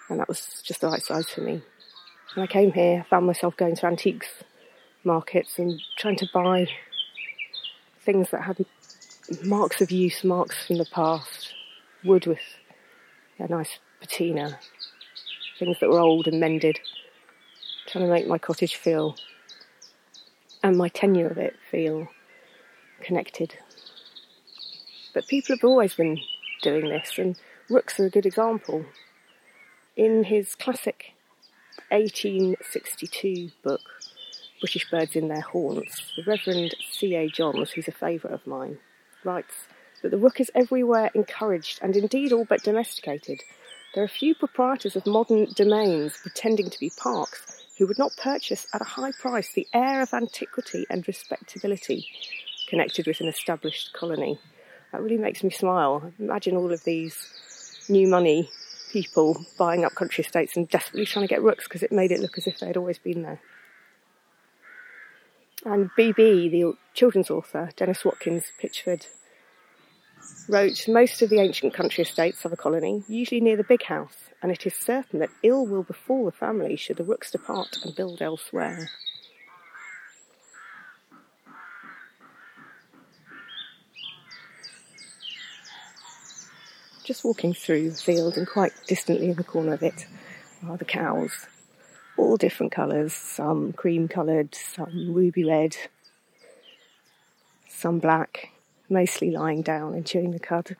and 0.10 0.20
that 0.20 0.28
was 0.28 0.62
just 0.64 0.82
the 0.82 0.88
right 0.88 1.02
size 1.02 1.30
for 1.30 1.42
me. 1.42 1.62
When 2.34 2.44
I 2.44 2.48
came 2.48 2.72
here, 2.72 3.04
I 3.06 3.10
found 3.10 3.26
myself 3.26 3.58
going 3.58 3.76
to 3.76 3.86
antiques 3.88 4.28
markets 5.04 5.58
and 5.58 5.82
trying 5.98 6.18
to 6.18 6.30
buy 6.34 6.68
things 8.02 8.30
that 8.32 8.44
had 8.44 8.66
marks 9.44 9.82
of 9.82 9.92
use, 9.92 10.24
marks 10.24 10.68
from 10.68 10.78
the 10.78 10.86
past, 10.86 11.54
wood 12.04 12.26
with 12.26 12.40
a 13.40 13.48
nice 13.48 13.80
patina, 14.00 14.60
things 15.60 15.78
that 15.80 15.90
were 15.90 16.00
old 16.00 16.28
and 16.28 16.40
mended, 16.40 16.80
trying 17.88 18.06
to 18.06 18.12
make 18.12 18.28
my 18.28 18.38
cottage 18.38 18.76
feel 18.76 19.16
and 20.64 20.78
my 20.78 20.90
tenure 20.90 21.28
of 21.28 21.38
it 21.38 21.56
feel 21.72 22.08
connected. 23.02 23.56
But 25.14 25.28
people 25.28 25.56
have 25.56 25.64
always 25.64 25.96
been 25.96 26.20
doing 26.62 26.90
this, 26.90 27.18
and 27.18 27.38
rooks 27.70 28.00
are 28.00 28.06
a 28.06 28.10
good 28.10 28.26
example 28.26 28.86
in 29.98 30.24
his 30.24 30.56
classic 30.56 31.16
1862 31.89 33.50
book, 33.63 33.82
British 34.62 34.89
Birds 34.89 35.16
in 35.16 35.27
Their 35.27 35.42
Haunts, 35.42 36.13
the 36.16 36.24
Reverend 36.24 36.75
C.A. 36.92 37.30
Johns, 37.30 37.72
who's 37.72 37.88
a 37.88 37.92
favourite 37.92 38.34
of 38.34 38.46
mine, 38.46 38.77
writes 39.24 39.68
that 40.01 40.12
the 40.12 40.18
rook 40.18 40.39
is 40.39 40.51
everywhere 40.54 41.10
encouraged 41.16 41.80
and 41.82 41.96
indeed 41.96 42.32
all 42.32 42.46
but 42.46 42.63
domesticated, 42.63 43.42
There 43.96 44.04
are 44.04 44.08
few 44.08 44.36
proprietors 44.36 44.96
of 44.96 45.08
modern 45.08 45.48
domains 45.56 46.18
pretending 46.22 46.70
to 46.70 46.80
be 46.80 46.92
parks 46.98 47.66
who 47.77 47.88
would 47.88 47.98
not 47.98 48.16
purchase 48.18 48.68
at 48.74 48.82
a 48.82 48.86
high 48.86 49.12
price 49.20 49.51
the 49.54 49.68
air 49.74 50.04
of 50.04 50.13
antiquity 50.13 50.86
and 50.89 51.08
respectability 51.08 52.08
connected 52.70 53.08
with 53.08 53.22
an 53.22 53.27
established 53.27 53.94
colony. 53.94 54.39
That 54.92 55.01
really 55.01 55.18
makes 55.18 55.44
me 55.44 55.50
smile. 55.50 56.12
Imagine 56.20 56.56
all 56.56 56.72
of 56.72 56.84
these 56.84 57.18
new 57.89 58.08
money 58.08 58.50
people 59.04 59.46
buying 59.60 59.86
up 59.86 59.94
country 59.94 60.24
estates 60.24 60.58
and 60.58 60.68
desperately 60.70 61.06
trying 61.06 61.27
to 61.27 61.30
get 61.30 61.44
rooks 61.44 61.66
because 61.66 61.84
it 61.84 61.92
made 61.92 62.12
it 62.12 62.20
look 62.20 62.36
as 62.36 62.48
if 62.48 62.58
they'd 62.58 62.75
always 62.75 62.98
been 62.98 63.22
there. 63.22 63.39
And 65.66 65.92
BB, 65.96 66.50
the 66.50 66.74
children's 66.96 67.30
author, 67.30 67.70
Denys 67.77 68.04
Watkins 68.04 68.51
Pitchford, 68.60 69.06
wrote 70.50 70.88
most 70.88 71.22
of 71.22 71.30
the 71.30 71.39
ancient 71.39 71.75
country 71.75 72.04
estates 72.04 72.44
of 72.44 72.51
a 72.51 72.58
colony, 72.58 73.04
usually 73.08 73.39
near 73.39 73.56
the 73.56 73.63
big 73.63 73.84
house, 73.84 74.32
and 74.42 74.51
it 74.51 74.66
is 74.66 74.74
certain 74.74 75.20
that 75.20 75.30
ill 75.44 75.68
will 75.68 75.84
befall 75.84 76.25
the 76.25 76.32
family 76.32 76.75
should 76.75 76.98
the 76.98 77.04
rooks 77.04 77.30
depart 77.30 77.77
and 77.84 77.96
build 77.96 78.20
elsewhere. 78.20 78.89
Just 87.08 87.24
walking 87.24 87.54
through 87.54 87.92
the 87.92 87.96
field, 87.96 88.36
and 88.36 88.46
quite 88.46 88.74
distantly 88.86 89.30
in 89.30 89.38
the 89.38 89.44
corner 89.46 89.72
of 89.72 89.82
it 89.82 90.06
are 90.68 90.76
the 90.76 90.84
cows 90.84 91.48
all 92.18 92.36
different 92.36 92.74
colours, 92.74 93.14
some 93.14 93.72
cream 93.72 94.10
coloured, 94.10 94.54
some 94.54 95.14
ruby 95.14 95.46
red, 95.46 95.78
some 97.70 98.00
black, 98.00 98.52
mostly 98.90 99.32
lying 99.32 99.62
down 99.62 99.94
and 99.94 100.06
chewing 100.06 100.32
the 100.32 100.40
cud. 100.40 100.76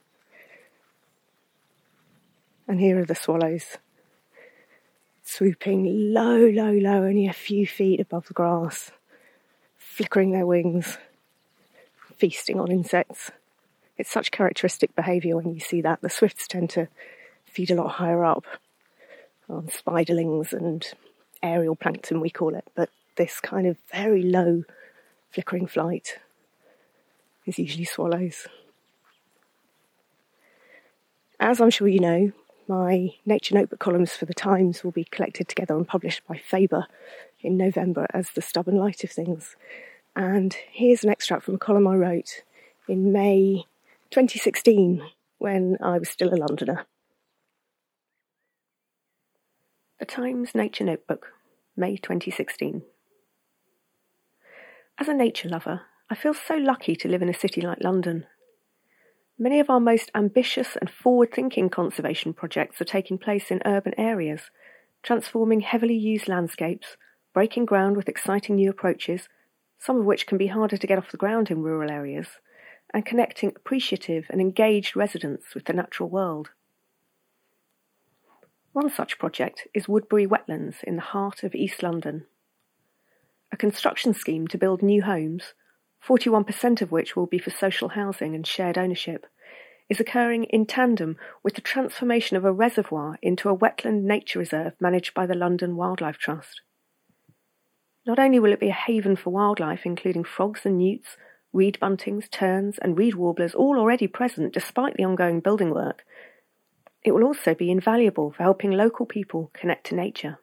And 2.68 2.82
here 2.82 3.00
are 3.00 3.06
the 3.06 3.16
swallows, 3.16 3.78
swooping 5.24 6.12
low, 6.14 6.50
low, 6.50 6.74
low, 6.74 7.04
only 7.04 7.28
a 7.28 7.34
few 7.34 7.66
feet 7.66 8.02
above 8.02 8.28
the 8.28 8.34
grass, 8.34 8.92
flickering 9.78 10.32
their 10.32 10.46
wings, 10.46 10.98
feasting 12.18 12.60
on 12.60 12.70
insects. 12.70 13.32
It's 13.98 14.12
such 14.12 14.32
characteristic 14.32 14.96
behaviour 14.96 15.36
when 15.36 15.54
you 15.54 15.60
see 15.60 15.82
that. 15.82 16.02
The 16.02 16.10
swifts 16.10 16.48
tend 16.48 16.70
to 16.72 16.88
feed 17.46 17.72
a 17.72 17.76
lot 17.76 17.94
higher 17.94 18.24
up 18.24 18.46
on 19.50 19.68
spiderlings 19.68 20.54
and 20.54 20.86
aerial 21.42 21.76
plankton, 21.76 22.22
we 22.22 22.30
call 22.30 22.56
it, 22.56 22.66
but 22.76 22.90
this 23.16 23.40
kind 23.40 23.66
of 23.68 23.78
very 23.92 24.24
low 24.24 24.64
flickering 25.32 25.68
flight 25.68 26.20
is 27.46 27.58
usually 27.58 27.86
swallows. 27.86 28.48
As 31.40 31.62
I'm 31.62 31.70
sure 31.70 31.88
you 31.88 32.00
know, 32.00 32.32
my 32.68 33.14
Nature 33.26 33.56
Notebook 33.56 33.80
columns 33.80 34.12
for 34.12 34.26
the 34.26 34.34
Times 34.34 34.84
will 34.84 34.92
be 34.92 35.06
collected 35.06 35.48
together 35.48 35.76
and 35.76 35.88
published 35.88 36.22
by 36.28 36.38
Faber 36.38 36.88
in 37.42 37.56
November 37.56 38.08
as 38.14 38.32
The 38.32 38.42
Stubborn 38.42 38.76
Light 38.76 39.04
of 39.04 39.12
Things. 39.12 39.56
And 40.16 40.54
here's 40.72 41.04
an 41.04 41.10
extract 41.10 41.44
from 41.44 41.56
a 41.56 41.60
column 41.60 41.88
I 41.88 41.96
wrote 41.96 42.44
in 42.88 43.14
May 43.14 43.66
2016 44.10 45.02
when 45.38 45.76
I 45.84 46.00
was 46.00 46.10
still 46.10 46.34
a 46.34 46.36
Londoner. 46.36 46.86
The 50.00 50.06
Times 50.06 50.56
Nature 50.56 50.86
Notebook, 50.86 51.28
May 51.76 51.98
2016. 51.98 52.84
As 54.98 55.10
a 55.10 55.14
nature 55.14 55.50
lover, 55.50 55.82
I 56.10 56.16
feel 56.16 56.34
so 56.34 56.56
lucky 56.56 56.96
to 56.96 57.10
live 57.10 57.22
in 57.22 57.28
a 57.28 57.34
city 57.34 57.60
like 57.60 57.84
London. 57.84 58.26
Many 59.38 59.60
of 59.60 59.70
our 59.70 59.82
most 59.82 60.10
ambitious 60.16 60.78
and 60.80 60.90
forward 60.90 61.34
thinking 61.34 61.70
conservation 61.70 62.34
projects 62.34 62.80
are 62.80 62.86
taking 62.86 63.18
place 63.18 63.52
in 63.52 63.62
urban 63.66 63.94
areas, 63.98 64.50
transforming 65.04 65.60
heavily 65.60 65.98
used 65.98 66.30
landscapes, 66.30 66.96
breaking 67.34 67.66
ground 67.66 67.98
with 67.98 68.08
exciting 68.08 68.56
new 68.56 68.70
approaches, 68.70 69.28
some 69.78 70.00
of 70.00 70.06
which 70.06 70.26
can 70.26 70.38
be 70.38 70.48
harder 70.48 70.78
to 70.78 70.88
get 70.88 70.98
off 70.98 71.12
the 71.12 71.18
ground 71.18 71.52
in 71.52 71.62
rural 71.62 71.92
areas, 71.92 72.28
and 72.94 73.06
connecting 73.06 73.50
appreciative 73.56 74.26
and 74.30 74.40
engaged 74.40 74.96
residents 74.96 75.54
with 75.54 75.66
the 75.66 75.74
natural 75.74 76.10
world. 76.10 76.50
One 78.74 78.90
such 78.90 79.18
project 79.18 79.68
is 79.74 79.88
Woodberry 79.88 80.28
Wetlands 80.28 80.84
in 80.84 80.96
the 80.96 81.02
heart 81.02 81.44
of 81.44 81.56
East 81.56 81.82
London. 81.82 82.26
A 83.52 83.58
construction 83.58 84.14
scheme 84.14 84.48
to 84.50 84.58
build 84.58 84.82
new 84.82 85.02
homes, 85.02 85.54
41% 86.08 86.82
of 86.82 86.92
which 86.92 87.16
will 87.16 87.26
be 87.26 87.40
for 87.40 87.50
social 87.50 87.90
housing 87.90 88.36
and 88.36 88.46
shared 88.46 88.78
ownership, 88.78 89.26
is 89.90 90.00
occurring 90.00 90.44
in 90.46 90.66
tandem 90.66 91.18
with 91.44 91.56
the 91.56 91.62
transformation 91.62 92.38
of 92.38 92.46
a 92.46 92.52
reservoir 92.52 93.18
into 93.22 93.50
a 93.50 93.58
wetland 93.58 94.04
nature 94.04 94.40
reserve 94.40 94.74
managed 94.80 95.14
by 95.14 95.26
the 95.26 95.36
London 95.36 95.76
Wildlife 95.76 96.18
Trust. 96.18 96.62
Not 98.06 98.20
only 98.20 98.40
will 98.40 98.54
it 98.54 98.60
be 98.60 98.70
a 98.70 98.74
haven 98.74 99.16
for 99.16 99.32
wildlife, 99.32 99.86
including 99.86 100.24
frogs 100.24 100.62
and 100.66 100.78
newts, 100.78 101.18
reed 101.58 101.78
buntings, 101.82 102.30
terns, 102.30 102.78
and 102.78 102.98
reed 102.98 103.16
warblers, 103.16 103.56
all 103.56 103.80
already 103.80 104.08
present 104.08 104.54
despite 104.54 104.96
the 104.96 105.04
ongoing 105.04 105.40
building 105.40 105.72
work, 105.72 106.06
it 107.04 107.12
will 107.12 107.24
also 107.24 107.56
be 107.56 107.72
invaluable 107.72 108.32
for 108.32 108.44
helping 108.44 108.72
local 108.72 109.06
people 109.06 109.50
connect 109.54 109.88
to 109.88 109.96
nature. 109.96 110.38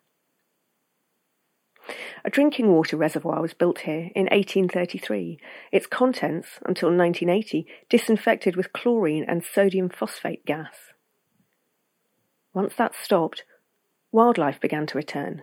A 2.24 2.31
drinking 2.31 2.68
water 2.68 2.96
reservoir 2.96 3.40
was 3.42 3.55
built 3.55 3.81
here 3.81 4.11
in 4.14 4.24
1833, 4.24 5.38
its 5.70 5.87
contents, 5.87 6.59
until 6.64 6.88
1980, 6.88 7.66
disinfected 7.88 8.57
with 8.57 8.72
chlorine 8.72 9.24
and 9.29 9.44
sodium 9.44 9.90
phosphate 9.90 10.44
gas. 10.46 10.74
Once 12.55 12.74
that 12.77 12.94
stopped, 12.94 13.44
wildlife 14.11 14.61
began 14.61 14.87
to 14.87 14.96
return, 14.96 15.42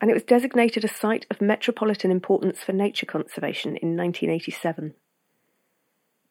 and 0.00 0.10
it 0.10 0.14
was 0.14 0.22
designated 0.22 0.84
a 0.84 0.88
site 0.88 1.26
of 1.30 1.40
metropolitan 1.40 2.10
importance 2.10 2.60
for 2.60 2.72
nature 2.72 3.06
conservation 3.06 3.76
in 3.76 3.96
1987. 3.96 4.94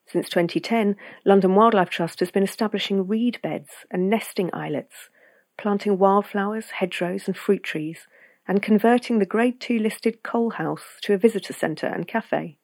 Since 0.08 0.30
2010, 0.30 0.96
London 1.24 1.54
Wildlife 1.54 1.90
Trust 1.90 2.20
has 2.20 2.32
been 2.32 2.44
establishing 2.44 3.08
reed 3.08 3.40
beds 3.44 3.70
and 3.92 4.10
nesting 4.10 4.50
islets, 4.54 5.10
planting 5.56 6.00
wildflowers, 6.00 6.72
hedgerows, 6.80 7.28
and 7.28 7.38
fruit 7.38 7.62
trees, 7.62 8.08
and 8.48 8.64
converting 8.64 9.20
the 9.20 9.28
Grade 9.28 9.62
2 9.62 9.78
listed 9.78 10.24
Coal 10.24 10.52
House 10.52 10.98
to 11.02 11.14
a 11.14 11.18
visitor 11.18 11.54
centre 11.54 11.86
and 11.86 12.08
cafe. 12.08 12.58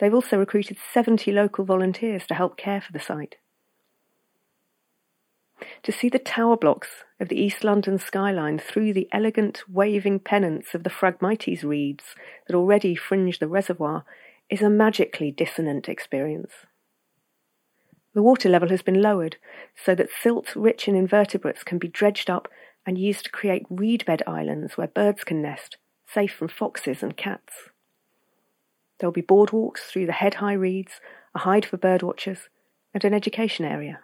They've 0.00 0.12
also 0.12 0.38
recruited 0.38 0.78
70 0.92 1.30
local 1.30 1.64
volunteers 1.64 2.26
to 2.26 2.34
help 2.34 2.56
care 2.56 2.80
for 2.80 2.92
the 2.92 2.98
site. 2.98 3.36
To 5.82 5.92
see 5.92 6.08
the 6.08 6.18
tower 6.18 6.56
blocks 6.56 6.88
of 7.18 7.28
the 7.28 7.40
East 7.40 7.64
London 7.64 7.98
skyline 7.98 8.58
through 8.58 8.92
the 8.92 9.08
elegant 9.12 9.62
waving 9.68 10.20
pennants 10.20 10.74
of 10.74 10.84
the 10.84 10.90
Phragmites 10.90 11.62
reeds 11.62 12.04
that 12.46 12.56
already 12.56 12.94
fringe 12.94 13.38
the 13.38 13.48
reservoir 13.48 14.04
is 14.48 14.62
a 14.62 14.70
magically 14.70 15.30
dissonant 15.30 15.88
experience. 15.88 16.52
The 18.12 18.22
water 18.22 18.48
level 18.48 18.70
has 18.70 18.82
been 18.82 19.00
lowered 19.00 19.36
so 19.76 19.94
that 19.94 20.10
silt 20.10 20.56
rich 20.56 20.88
in 20.88 20.96
invertebrates 20.96 21.62
can 21.62 21.78
be 21.78 21.88
dredged 21.88 22.28
up 22.28 22.48
and 22.84 22.98
used 22.98 23.24
to 23.24 23.30
create 23.30 23.68
reedbed 23.68 24.22
islands 24.26 24.76
where 24.76 24.88
birds 24.88 25.22
can 25.22 25.40
nest, 25.40 25.76
safe 26.06 26.32
from 26.32 26.48
foxes 26.48 27.02
and 27.02 27.16
cats. 27.16 27.70
There 28.98 29.06
will 29.06 29.12
be 29.12 29.22
boardwalks 29.22 29.80
through 29.80 30.06
the 30.06 30.12
head 30.12 30.34
high 30.34 30.54
reeds, 30.54 31.00
a 31.34 31.40
hide 31.40 31.64
for 31.64 31.78
birdwatchers, 31.78 32.48
and 32.92 33.04
an 33.04 33.14
education 33.14 33.64
area. 33.64 34.00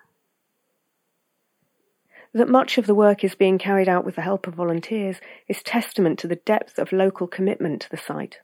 That 2.36 2.50
much 2.50 2.76
of 2.76 2.86
the 2.86 2.94
work 2.94 3.24
is 3.24 3.34
being 3.34 3.56
carried 3.56 3.88
out 3.88 4.04
with 4.04 4.16
the 4.16 4.20
help 4.20 4.46
of 4.46 4.52
volunteers 4.52 5.22
is 5.48 5.62
testament 5.62 6.18
to 6.18 6.28
the 6.28 6.36
depth 6.36 6.78
of 6.78 6.92
local 6.92 7.26
commitment 7.26 7.80
to 7.80 7.90
the 7.90 7.96
site 7.96 8.40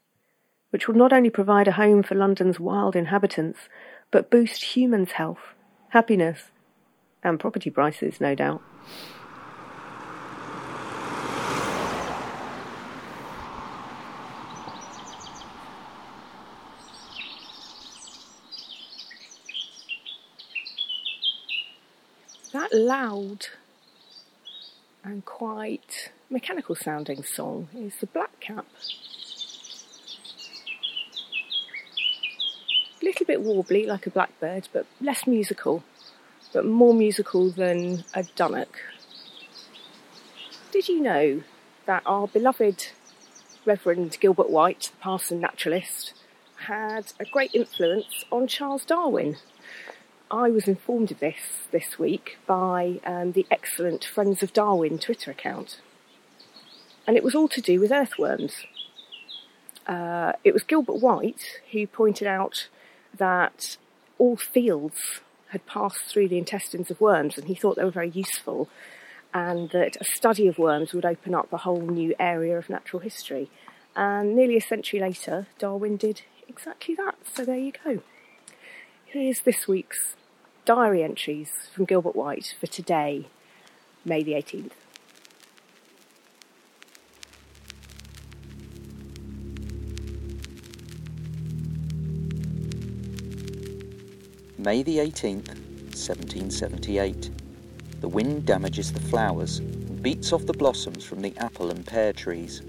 which 0.72 0.88
will 0.88 0.94
not 0.94 1.12
only 1.12 1.28
provide 1.28 1.68
a 1.68 1.72
home 1.72 2.02
for 2.02 2.14
London's 2.14 2.58
wild 2.58 2.96
inhabitants, 2.96 3.68
but 4.10 4.30
boost 4.30 4.74
humans' 4.74 5.12
health, 5.12 5.52
happiness, 5.90 6.50
and 7.22 7.38
property 7.38 7.68
prices, 7.68 8.22
no 8.22 8.34
doubt. 8.34 8.62
That 22.54 22.72
loud 22.72 23.48
and 25.04 25.24
quite 25.24 26.10
mechanical 26.30 26.74
sounding 26.74 27.22
song 27.22 27.68
is 27.74 27.94
the 28.00 28.06
blackcap 28.06 28.64
a 33.02 33.04
little 33.04 33.26
bit 33.26 33.40
warbly 33.42 33.86
like 33.86 34.06
a 34.06 34.10
blackbird, 34.10 34.68
but 34.72 34.86
less 35.00 35.26
musical, 35.26 35.82
but 36.52 36.64
more 36.64 36.94
musical 36.94 37.50
than 37.50 38.04
a 38.14 38.22
dunnock. 38.22 38.68
Did 40.70 40.88
you 40.88 41.00
know 41.02 41.42
that 41.86 42.02
our 42.06 42.28
beloved 42.28 42.88
Reverend 43.66 44.18
Gilbert 44.20 44.50
White, 44.50 44.90
the 44.92 44.96
parson 45.02 45.40
naturalist, 45.40 46.14
had 46.66 47.12
a 47.18 47.24
great 47.24 47.54
influence 47.54 48.24
on 48.30 48.46
Charles 48.46 48.84
Darwin? 48.84 49.36
I 50.32 50.48
was 50.48 50.66
informed 50.66 51.10
of 51.10 51.20
this 51.20 51.68
this 51.72 51.98
week 51.98 52.38
by 52.46 53.00
um, 53.04 53.32
the 53.32 53.46
excellent 53.50 54.02
Friends 54.02 54.42
of 54.42 54.54
Darwin 54.54 54.98
Twitter 54.98 55.30
account. 55.30 55.78
And 57.06 57.18
it 57.18 57.22
was 57.22 57.34
all 57.34 57.48
to 57.48 57.60
do 57.60 57.78
with 57.78 57.92
earthworms. 57.92 58.64
Uh, 59.86 60.32
it 60.42 60.54
was 60.54 60.62
Gilbert 60.62 61.02
White 61.02 61.60
who 61.72 61.86
pointed 61.86 62.26
out 62.26 62.68
that 63.14 63.76
all 64.16 64.36
fields 64.36 65.20
had 65.48 65.66
passed 65.66 66.04
through 66.06 66.28
the 66.28 66.38
intestines 66.38 66.90
of 66.90 66.98
worms 66.98 67.36
and 67.36 67.46
he 67.46 67.54
thought 67.54 67.76
they 67.76 67.84
were 67.84 67.90
very 67.90 68.08
useful 68.08 68.70
and 69.34 69.68
that 69.70 69.98
a 70.00 70.04
study 70.04 70.46
of 70.46 70.56
worms 70.56 70.94
would 70.94 71.04
open 71.04 71.34
up 71.34 71.52
a 71.52 71.58
whole 71.58 71.82
new 71.82 72.14
area 72.18 72.56
of 72.56 72.70
natural 72.70 73.00
history. 73.00 73.50
And 73.94 74.34
nearly 74.34 74.56
a 74.56 74.62
century 74.62 74.98
later, 74.98 75.46
Darwin 75.58 75.98
did 75.98 76.22
exactly 76.48 76.94
that. 76.94 77.16
So 77.34 77.44
there 77.44 77.58
you 77.58 77.72
go. 77.84 78.00
Here's 79.04 79.40
this 79.40 79.68
week's 79.68 80.16
diary 80.64 81.02
entries 81.02 81.50
from 81.74 81.86
Gilbert 81.86 82.14
White 82.14 82.54
for 82.60 82.68
today, 82.68 83.26
May 84.04 84.22
the 84.22 84.32
18th. 84.32 84.70
May 94.58 94.84
the 94.84 94.98
18th, 94.98 95.48
1778. 95.48 97.30
The 98.00 98.08
wind 98.08 98.46
damages 98.46 98.92
the 98.92 99.00
flowers 99.00 99.58
and 99.58 100.00
beats 100.00 100.32
off 100.32 100.46
the 100.46 100.52
blossoms 100.52 101.04
from 101.04 101.20
the 101.20 101.36
apple 101.38 101.70
and 101.70 101.84
pear 101.84 102.12
trees. 102.12 102.62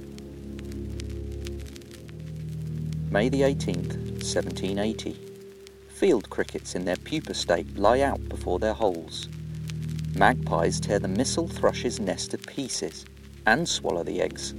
May 3.11 3.29
the 3.29 3.41
18th, 3.41 3.95
1780. 4.23 5.22
Field 6.03 6.29
crickets 6.29 6.75
in 6.75 6.83
their 6.83 6.97
pupa 6.97 7.33
state 7.33 7.77
lie 7.77 8.01
out 8.01 8.27
before 8.27 8.59
their 8.59 8.73
holes. 8.73 9.29
Magpies 10.17 10.81
tear 10.81 10.99
the 10.99 11.07
missel 11.07 11.47
thrush's 11.47 12.01
nest 12.01 12.31
to 12.31 12.37
pieces 12.37 13.05
and 13.45 13.65
swallow 13.65 14.03
the 14.03 14.21
eggs. 14.21 14.53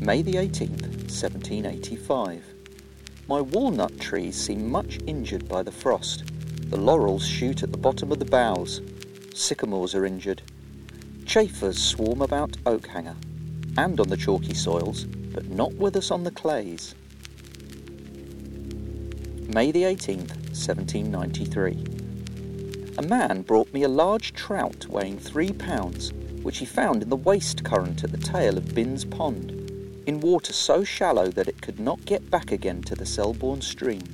May 0.00 0.22
the 0.22 0.32
18th, 0.32 0.82
1785. 1.06 2.44
My 3.28 3.40
walnut 3.40 4.00
trees 4.00 4.34
seem 4.34 4.68
much 4.68 4.98
injured 5.06 5.48
by 5.48 5.62
the 5.62 5.70
frost. 5.70 6.24
The 6.68 6.76
laurels 6.76 7.24
shoot 7.24 7.62
at 7.62 7.70
the 7.70 7.78
bottom 7.78 8.10
of 8.10 8.18
the 8.18 8.24
boughs. 8.24 8.80
Sycamores 9.36 9.94
are 9.94 10.04
injured. 10.04 10.42
Chafers 11.26 11.78
swarm 11.80 12.22
about 12.22 12.56
oak 12.66 12.88
hanger 12.88 13.14
and 13.78 14.00
on 14.00 14.08
the 14.08 14.16
chalky 14.16 14.54
soils, 14.54 15.04
but 15.04 15.48
not 15.48 15.72
with 15.74 15.94
us 15.94 16.10
on 16.10 16.24
the 16.24 16.32
clays. 16.32 16.96
May 19.52 19.72
the 19.72 19.82
18th, 19.82 20.36
1793. 20.54 22.94
A 22.98 23.02
man 23.02 23.42
brought 23.42 23.72
me 23.72 23.82
a 23.82 23.88
large 23.88 24.32
trout 24.32 24.86
weighing 24.86 25.18
three 25.18 25.50
pounds, 25.50 26.12
which 26.44 26.58
he 26.58 26.64
found 26.64 27.02
in 27.02 27.08
the 27.08 27.16
waste 27.16 27.64
current 27.64 28.04
at 28.04 28.12
the 28.12 28.18
tail 28.18 28.56
of 28.56 28.76
Bin's 28.76 29.04
Pond 29.04 29.50
in 30.06 30.20
water 30.20 30.52
so 30.52 30.84
shallow 30.84 31.32
that 31.32 31.48
it 31.48 31.62
could 31.62 31.80
not 31.80 32.04
get 32.04 32.30
back 32.30 32.52
again 32.52 32.80
to 32.82 32.94
the 32.94 33.04
Selborne 33.04 33.60
stream. 33.60 34.04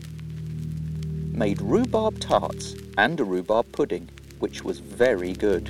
Made 1.32 1.60
rhubarb 1.60 2.18
tarts 2.18 2.74
and 2.96 3.20
a 3.20 3.24
rhubarb 3.24 3.70
pudding, 3.72 4.08
which 4.38 4.64
was 4.64 4.78
very 4.78 5.34
good. 5.34 5.68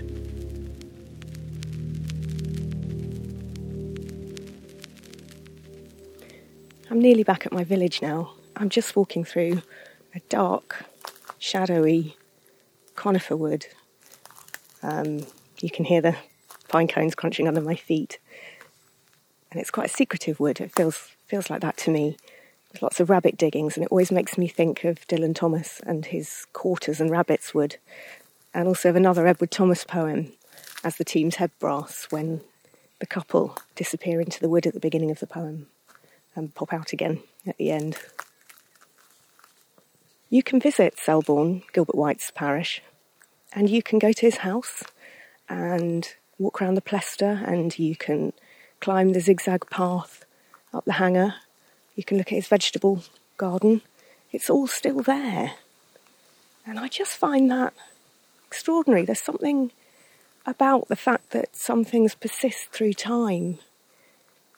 I'm 6.88 7.00
nearly 7.00 7.24
back 7.24 7.46
at 7.46 7.52
my 7.52 7.64
village 7.64 8.00
now. 8.00 8.35
I'm 8.56 8.70
just 8.70 8.96
walking 8.96 9.24
through 9.24 9.62
a 10.14 10.20
dark, 10.28 10.84
shadowy 11.38 12.16
conifer 12.94 13.36
wood. 13.36 13.66
Um, 14.82 15.26
you 15.60 15.70
can 15.70 15.84
hear 15.84 16.00
the 16.00 16.16
pine 16.68 16.88
cones 16.88 17.14
crunching 17.14 17.46
under 17.46 17.60
my 17.60 17.74
feet 17.74 18.18
and 19.56 19.60
it's 19.62 19.70
quite 19.70 19.86
a 19.86 19.94
secretive 19.94 20.38
wood. 20.38 20.60
It 20.60 20.72
feels 20.72 21.12
feels 21.26 21.48
like 21.48 21.62
that 21.62 21.78
to 21.78 21.90
me. 21.90 22.18
There's 22.70 22.82
lots 22.82 23.00
of 23.00 23.08
rabbit 23.08 23.38
diggings, 23.38 23.76
and 23.76 23.84
it 23.84 23.90
always 23.90 24.12
makes 24.12 24.36
me 24.36 24.48
think 24.48 24.84
of 24.84 25.06
Dylan 25.08 25.34
Thomas 25.34 25.80
and 25.86 26.04
his 26.04 26.46
quarters 26.52 27.00
and 27.00 27.10
rabbits 27.10 27.54
wood, 27.54 27.76
and 28.52 28.68
also 28.68 28.90
of 28.90 28.96
another 28.96 29.26
Edward 29.26 29.50
Thomas 29.50 29.82
poem, 29.82 30.32
as 30.84 30.96
the 30.96 31.04
team's 31.04 31.36
head 31.36 31.52
brass 31.58 32.06
when 32.10 32.42
the 33.00 33.06
couple 33.06 33.56
disappear 33.74 34.20
into 34.20 34.40
the 34.40 34.48
wood 34.48 34.66
at 34.66 34.74
the 34.74 34.80
beginning 34.80 35.10
of 35.10 35.20
the 35.20 35.26
poem 35.26 35.68
and 36.34 36.54
pop 36.54 36.72
out 36.72 36.92
again 36.92 37.22
at 37.46 37.56
the 37.56 37.70
end. 37.70 37.96
You 40.28 40.42
can 40.42 40.58
visit 40.58 40.98
Selborne, 40.98 41.62
Gilbert 41.72 41.94
White's 41.94 42.32
parish, 42.32 42.82
and 43.52 43.70
you 43.70 43.80
can 43.80 44.00
go 44.00 44.12
to 44.12 44.26
his 44.26 44.38
house 44.38 44.82
and 45.48 46.14
walk 46.38 46.60
around 46.60 46.74
the 46.74 46.80
Plestor, 46.80 47.42
and 47.46 47.78
you 47.78 47.94
can 47.94 48.32
climb 48.80 49.12
the 49.12 49.20
zigzag 49.20 49.70
path 49.70 50.24
up 50.74 50.84
the 50.84 50.94
hanger. 50.94 51.36
You 51.94 52.02
can 52.02 52.18
look 52.18 52.32
at 52.32 52.36
his 52.36 52.48
vegetable 52.48 53.04
garden. 53.36 53.82
It's 54.32 54.50
all 54.50 54.66
still 54.66 55.00
there. 55.00 55.52
And 56.66 56.80
I 56.80 56.88
just 56.88 57.16
find 57.16 57.48
that 57.52 57.72
extraordinary. 58.48 59.04
There's 59.04 59.22
something 59.22 59.70
about 60.44 60.88
the 60.88 60.96
fact 60.96 61.30
that 61.30 61.54
some 61.54 61.84
things 61.84 62.16
persist 62.16 62.70
through 62.72 62.94
time 62.94 63.58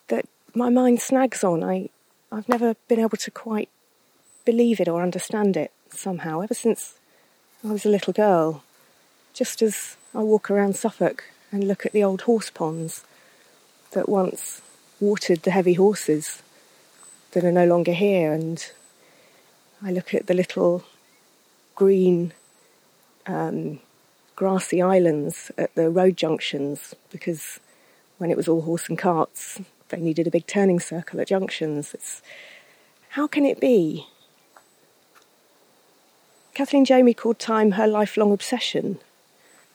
that 0.08 0.24
my 0.54 0.70
mind 0.70 1.02
snags 1.02 1.44
on. 1.44 1.62
I, 1.62 1.90
I've 2.32 2.48
never 2.48 2.74
been 2.88 3.00
able 3.00 3.18
to 3.18 3.30
quite 3.30 3.68
believe 4.48 4.80
it 4.80 4.88
or 4.88 5.02
understand 5.02 5.58
it 5.58 5.70
somehow, 5.90 6.40
ever 6.40 6.54
since 6.54 6.94
I 7.62 7.70
was 7.70 7.84
a 7.84 7.90
little 7.90 8.14
girl. 8.14 8.64
Just 9.34 9.60
as 9.60 9.98
I 10.14 10.20
walk 10.20 10.50
around 10.50 10.74
Suffolk 10.74 11.24
and 11.52 11.68
look 11.68 11.84
at 11.84 11.92
the 11.92 12.02
old 12.02 12.22
horse 12.22 12.48
ponds 12.48 13.04
that 13.90 14.08
once 14.08 14.62
watered 15.00 15.42
the 15.42 15.50
heavy 15.50 15.74
horses 15.74 16.42
that 17.32 17.44
are 17.44 17.52
no 17.52 17.66
longer 17.66 17.92
here. 17.92 18.32
And 18.32 18.66
I 19.82 19.92
look 19.92 20.14
at 20.14 20.28
the 20.28 20.34
little 20.42 20.82
green, 21.74 22.32
um, 23.26 23.80
grassy 24.34 24.80
islands 24.80 25.52
at 25.58 25.74
the 25.74 25.90
road 25.90 26.16
junctions 26.16 26.94
because 27.10 27.60
when 28.16 28.30
it 28.30 28.36
was 28.38 28.48
all 28.48 28.62
horse 28.62 28.88
and 28.88 28.96
carts, 28.96 29.60
they 29.90 30.00
needed 30.00 30.26
a 30.26 30.30
big 30.30 30.46
turning 30.46 30.80
circle 30.80 31.20
at 31.20 31.28
junctions. 31.28 31.92
It's, 31.92 32.22
how 33.10 33.26
can 33.26 33.44
it 33.44 33.60
be? 33.60 34.06
Kathleen 36.58 36.84
Jamie 36.84 37.14
called 37.14 37.38
time 37.38 37.70
her 37.70 37.86
lifelong 37.86 38.32
obsession. 38.32 38.98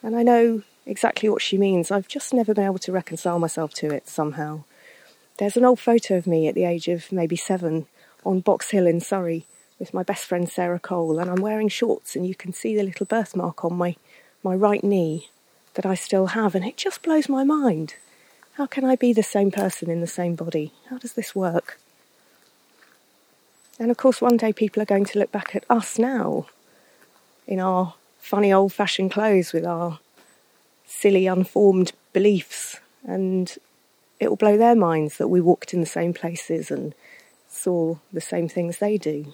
And 0.01 0.17
I 0.17 0.21
know 0.21 0.63
exactly 0.85 1.29
what 1.29 1.41
she 1.41 1.57
means. 1.57 1.91
I've 1.91 2.09
just 2.09 2.33
never 2.33 2.53
been 2.53 2.65
able 2.65 2.77
to 2.79 2.91
reconcile 2.91 3.39
myself 3.39 3.73
to 3.75 3.89
it 3.89 4.09
somehow. 4.09 4.65
There's 5.37 5.55
an 5.55 5.63
old 5.63 5.79
photo 5.79 6.17
of 6.17 6.27
me 6.27 6.49
at 6.49 6.55
the 6.55 6.65
age 6.65 6.89
of 6.89 7.09
maybe 7.09 7.37
seven 7.37 7.85
on 8.25 8.41
Box 8.41 8.71
Hill 8.71 8.85
in 8.85 8.99
Surrey 8.99 9.45
with 9.79 9.93
my 9.93 10.03
best 10.03 10.25
friend 10.25 10.49
Sarah 10.49 10.77
Cole, 10.77 11.19
and 11.19 11.31
I'm 11.31 11.41
wearing 11.41 11.69
shorts, 11.69 12.17
and 12.17 12.27
you 12.27 12.35
can 12.35 12.51
see 12.51 12.75
the 12.75 12.83
little 12.83 13.05
birthmark 13.05 13.63
on 13.63 13.75
my, 13.75 13.95
my 14.43 14.53
right 14.53 14.83
knee 14.83 15.29
that 15.75 15.85
I 15.85 15.95
still 15.95 16.25
have, 16.25 16.53
and 16.53 16.65
it 16.65 16.75
just 16.75 17.01
blows 17.01 17.29
my 17.29 17.45
mind. 17.45 17.95
How 18.55 18.65
can 18.65 18.83
I 18.83 18.97
be 18.97 19.13
the 19.13 19.23
same 19.23 19.51
person 19.51 19.89
in 19.89 20.01
the 20.01 20.05
same 20.05 20.35
body? 20.35 20.73
How 20.89 20.97
does 20.97 21.13
this 21.13 21.33
work? 21.33 21.79
And 23.79 23.89
of 23.89 23.95
course, 23.95 24.19
one 24.19 24.35
day 24.35 24.51
people 24.51 24.83
are 24.83 24.85
going 24.93 25.05
to 25.05 25.19
look 25.19 25.31
back 25.31 25.55
at 25.55 25.63
us 25.69 25.97
now 25.97 26.47
in 27.47 27.59
our 27.59 27.95
funny 28.19 28.51
old 28.53 28.73
fashioned 28.73 29.11
clothes 29.11 29.53
with 29.53 29.65
our 29.65 29.99
silly, 30.85 31.27
unformed 31.27 31.93
beliefs, 32.13 32.79
and 33.05 33.57
it 34.19 34.29
will 34.29 34.35
blow 34.35 34.57
their 34.57 34.75
minds 34.75 35.17
that 35.17 35.27
we 35.27 35.41
walked 35.41 35.73
in 35.73 35.81
the 35.81 35.85
same 35.85 36.13
places 36.13 36.71
and 36.71 36.93
saw 37.49 37.97
the 38.11 38.21
same 38.21 38.47
things 38.47 38.77
they 38.77 38.97
do. 38.97 39.33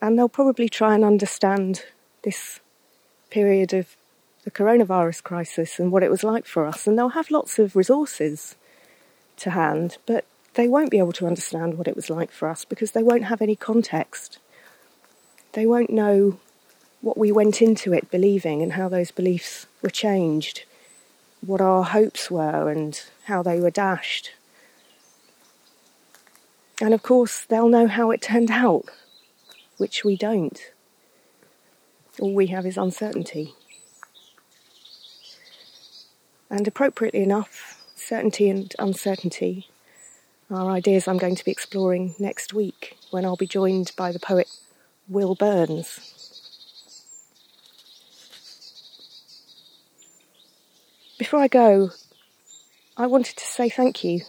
And 0.00 0.18
they'll 0.18 0.28
probably 0.28 0.68
try 0.68 0.94
and 0.94 1.04
understand 1.04 1.84
this 2.22 2.60
period 3.30 3.72
of 3.72 3.96
the 4.44 4.50
coronavirus 4.50 5.22
crisis 5.22 5.78
and 5.78 5.92
what 5.92 6.02
it 6.02 6.10
was 6.10 6.24
like 6.24 6.46
for 6.46 6.66
us, 6.66 6.86
and 6.86 6.98
they'll 6.98 7.10
have 7.10 7.30
lots 7.30 7.58
of 7.58 7.76
resources 7.76 8.56
to 9.36 9.50
hand, 9.50 9.98
but 10.06 10.24
they 10.54 10.68
won't 10.68 10.90
be 10.90 10.98
able 10.98 11.12
to 11.12 11.26
understand 11.26 11.78
what 11.78 11.88
it 11.88 11.96
was 11.96 12.10
like 12.10 12.30
for 12.30 12.48
us 12.48 12.64
because 12.64 12.90
they 12.90 13.02
won't 13.02 13.24
have 13.24 13.40
any 13.40 13.56
context. 13.56 14.38
They 15.52 15.66
won't 15.66 15.90
know 15.90 16.38
what 17.02 17.18
we 17.18 17.30
went 17.32 17.60
into 17.60 17.92
it 17.92 18.10
believing 18.10 18.62
and 18.62 18.72
how 18.72 18.88
those 18.88 19.10
beliefs 19.10 19.66
were 19.82 19.90
changed, 19.90 20.64
what 21.44 21.60
our 21.60 21.84
hopes 21.84 22.30
were 22.30 22.70
and 22.70 23.02
how 23.24 23.42
they 23.42 23.60
were 23.60 23.70
dashed. 23.70 24.30
And 26.80 26.94
of 26.94 27.02
course, 27.02 27.44
they'll 27.44 27.68
know 27.68 27.86
how 27.86 28.10
it 28.10 28.22
turned 28.22 28.50
out, 28.50 28.86
which 29.76 30.04
we 30.04 30.16
don't. 30.16 30.60
All 32.18 32.34
we 32.34 32.46
have 32.48 32.66
is 32.66 32.78
uncertainty. 32.78 33.54
And 36.50 36.66
appropriately 36.66 37.22
enough, 37.22 37.84
certainty 37.94 38.48
and 38.48 38.74
uncertainty 38.78 39.68
are 40.50 40.70
ideas 40.70 41.08
I'm 41.08 41.18
going 41.18 41.36
to 41.36 41.44
be 41.44 41.50
exploring 41.50 42.14
next 42.18 42.52
week 42.52 42.98
when 43.10 43.24
I'll 43.24 43.36
be 43.36 43.46
joined 43.46 43.92
by 43.96 44.12
the 44.12 44.18
poet 44.18 44.48
Will 45.12 45.34
Burns. 45.34 46.00
Before 51.18 51.40
I 51.40 51.48
go, 51.48 51.90
I 52.96 53.06
wanted 53.06 53.36
to 53.36 53.44
say 53.44 53.68
thank 53.68 54.02
you. 54.02 54.22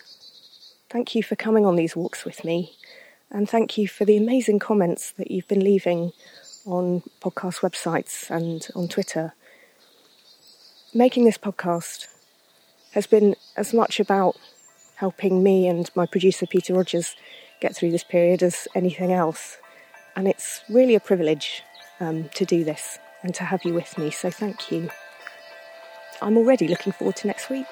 Thank 0.89 1.15
you 1.15 1.23
for 1.23 1.35
coming 1.35 1.65
on 1.65 1.75
these 1.77 1.95
walks 1.95 2.25
with 2.25 2.43
me, 2.43 2.75
and 3.31 3.49
thank 3.49 3.77
you 3.77 3.87
for 3.87 4.05
the 4.05 4.17
amazing 4.17 4.59
comments 4.59 5.11
that 5.13 5.31
you've 5.31 5.47
been 5.47 5.63
leaving 5.63 6.11
on 6.65 7.01
podcast 7.21 7.61
websites 7.61 8.29
and 8.29 8.67
on 8.75 8.87
Twitter. 8.87 9.33
Making 10.93 11.23
this 11.25 11.37
podcast 11.37 12.07
has 12.91 13.07
been 13.07 13.35
as 13.57 13.73
much 13.73 13.99
about 13.99 14.35
helping 14.95 15.41
me 15.41 15.67
and 15.67 15.89
my 15.95 16.05
producer 16.05 16.45
Peter 16.45 16.73
Rogers 16.73 17.15
get 17.59 17.75
through 17.75 17.91
this 17.91 18.03
period 18.03 18.43
as 18.43 18.67
anything 18.75 19.11
else. 19.11 19.57
And 20.15 20.27
it's 20.27 20.63
really 20.69 20.95
a 20.95 20.99
privilege 20.99 21.63
um, 21.99 22.29
to 22.35 22.45
do 22.45 22.63
this 22.63 22.99
and 23.23 23.33
to 23.35 23.43
have 23.43 23.63
you 23.63 23.73
with 23.73 23.97
me, 23.97 24.11
so 24.11 24.29
thank 24.29 24.71
you. 24.71 24.89
I'm 26.21 26.37
already 26.37 26.67
looking 26.67 26.93
forward 26.93 27.15
to 27.17 27.27
next 27.27 27.49
week. 27.49 27.67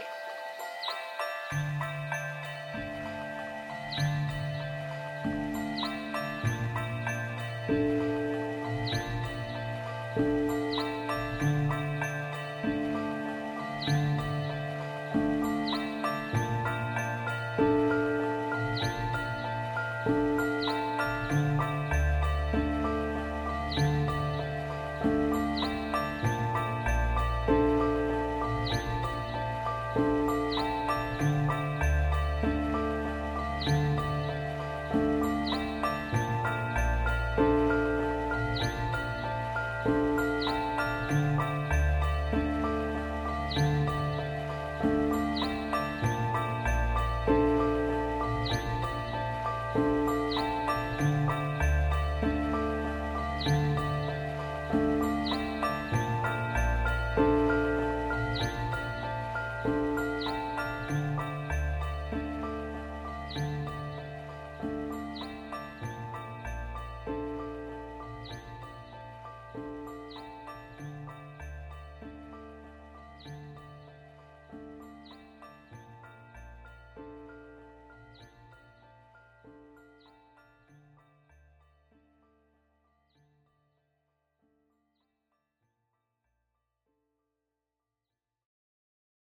Thank 39.84 40.11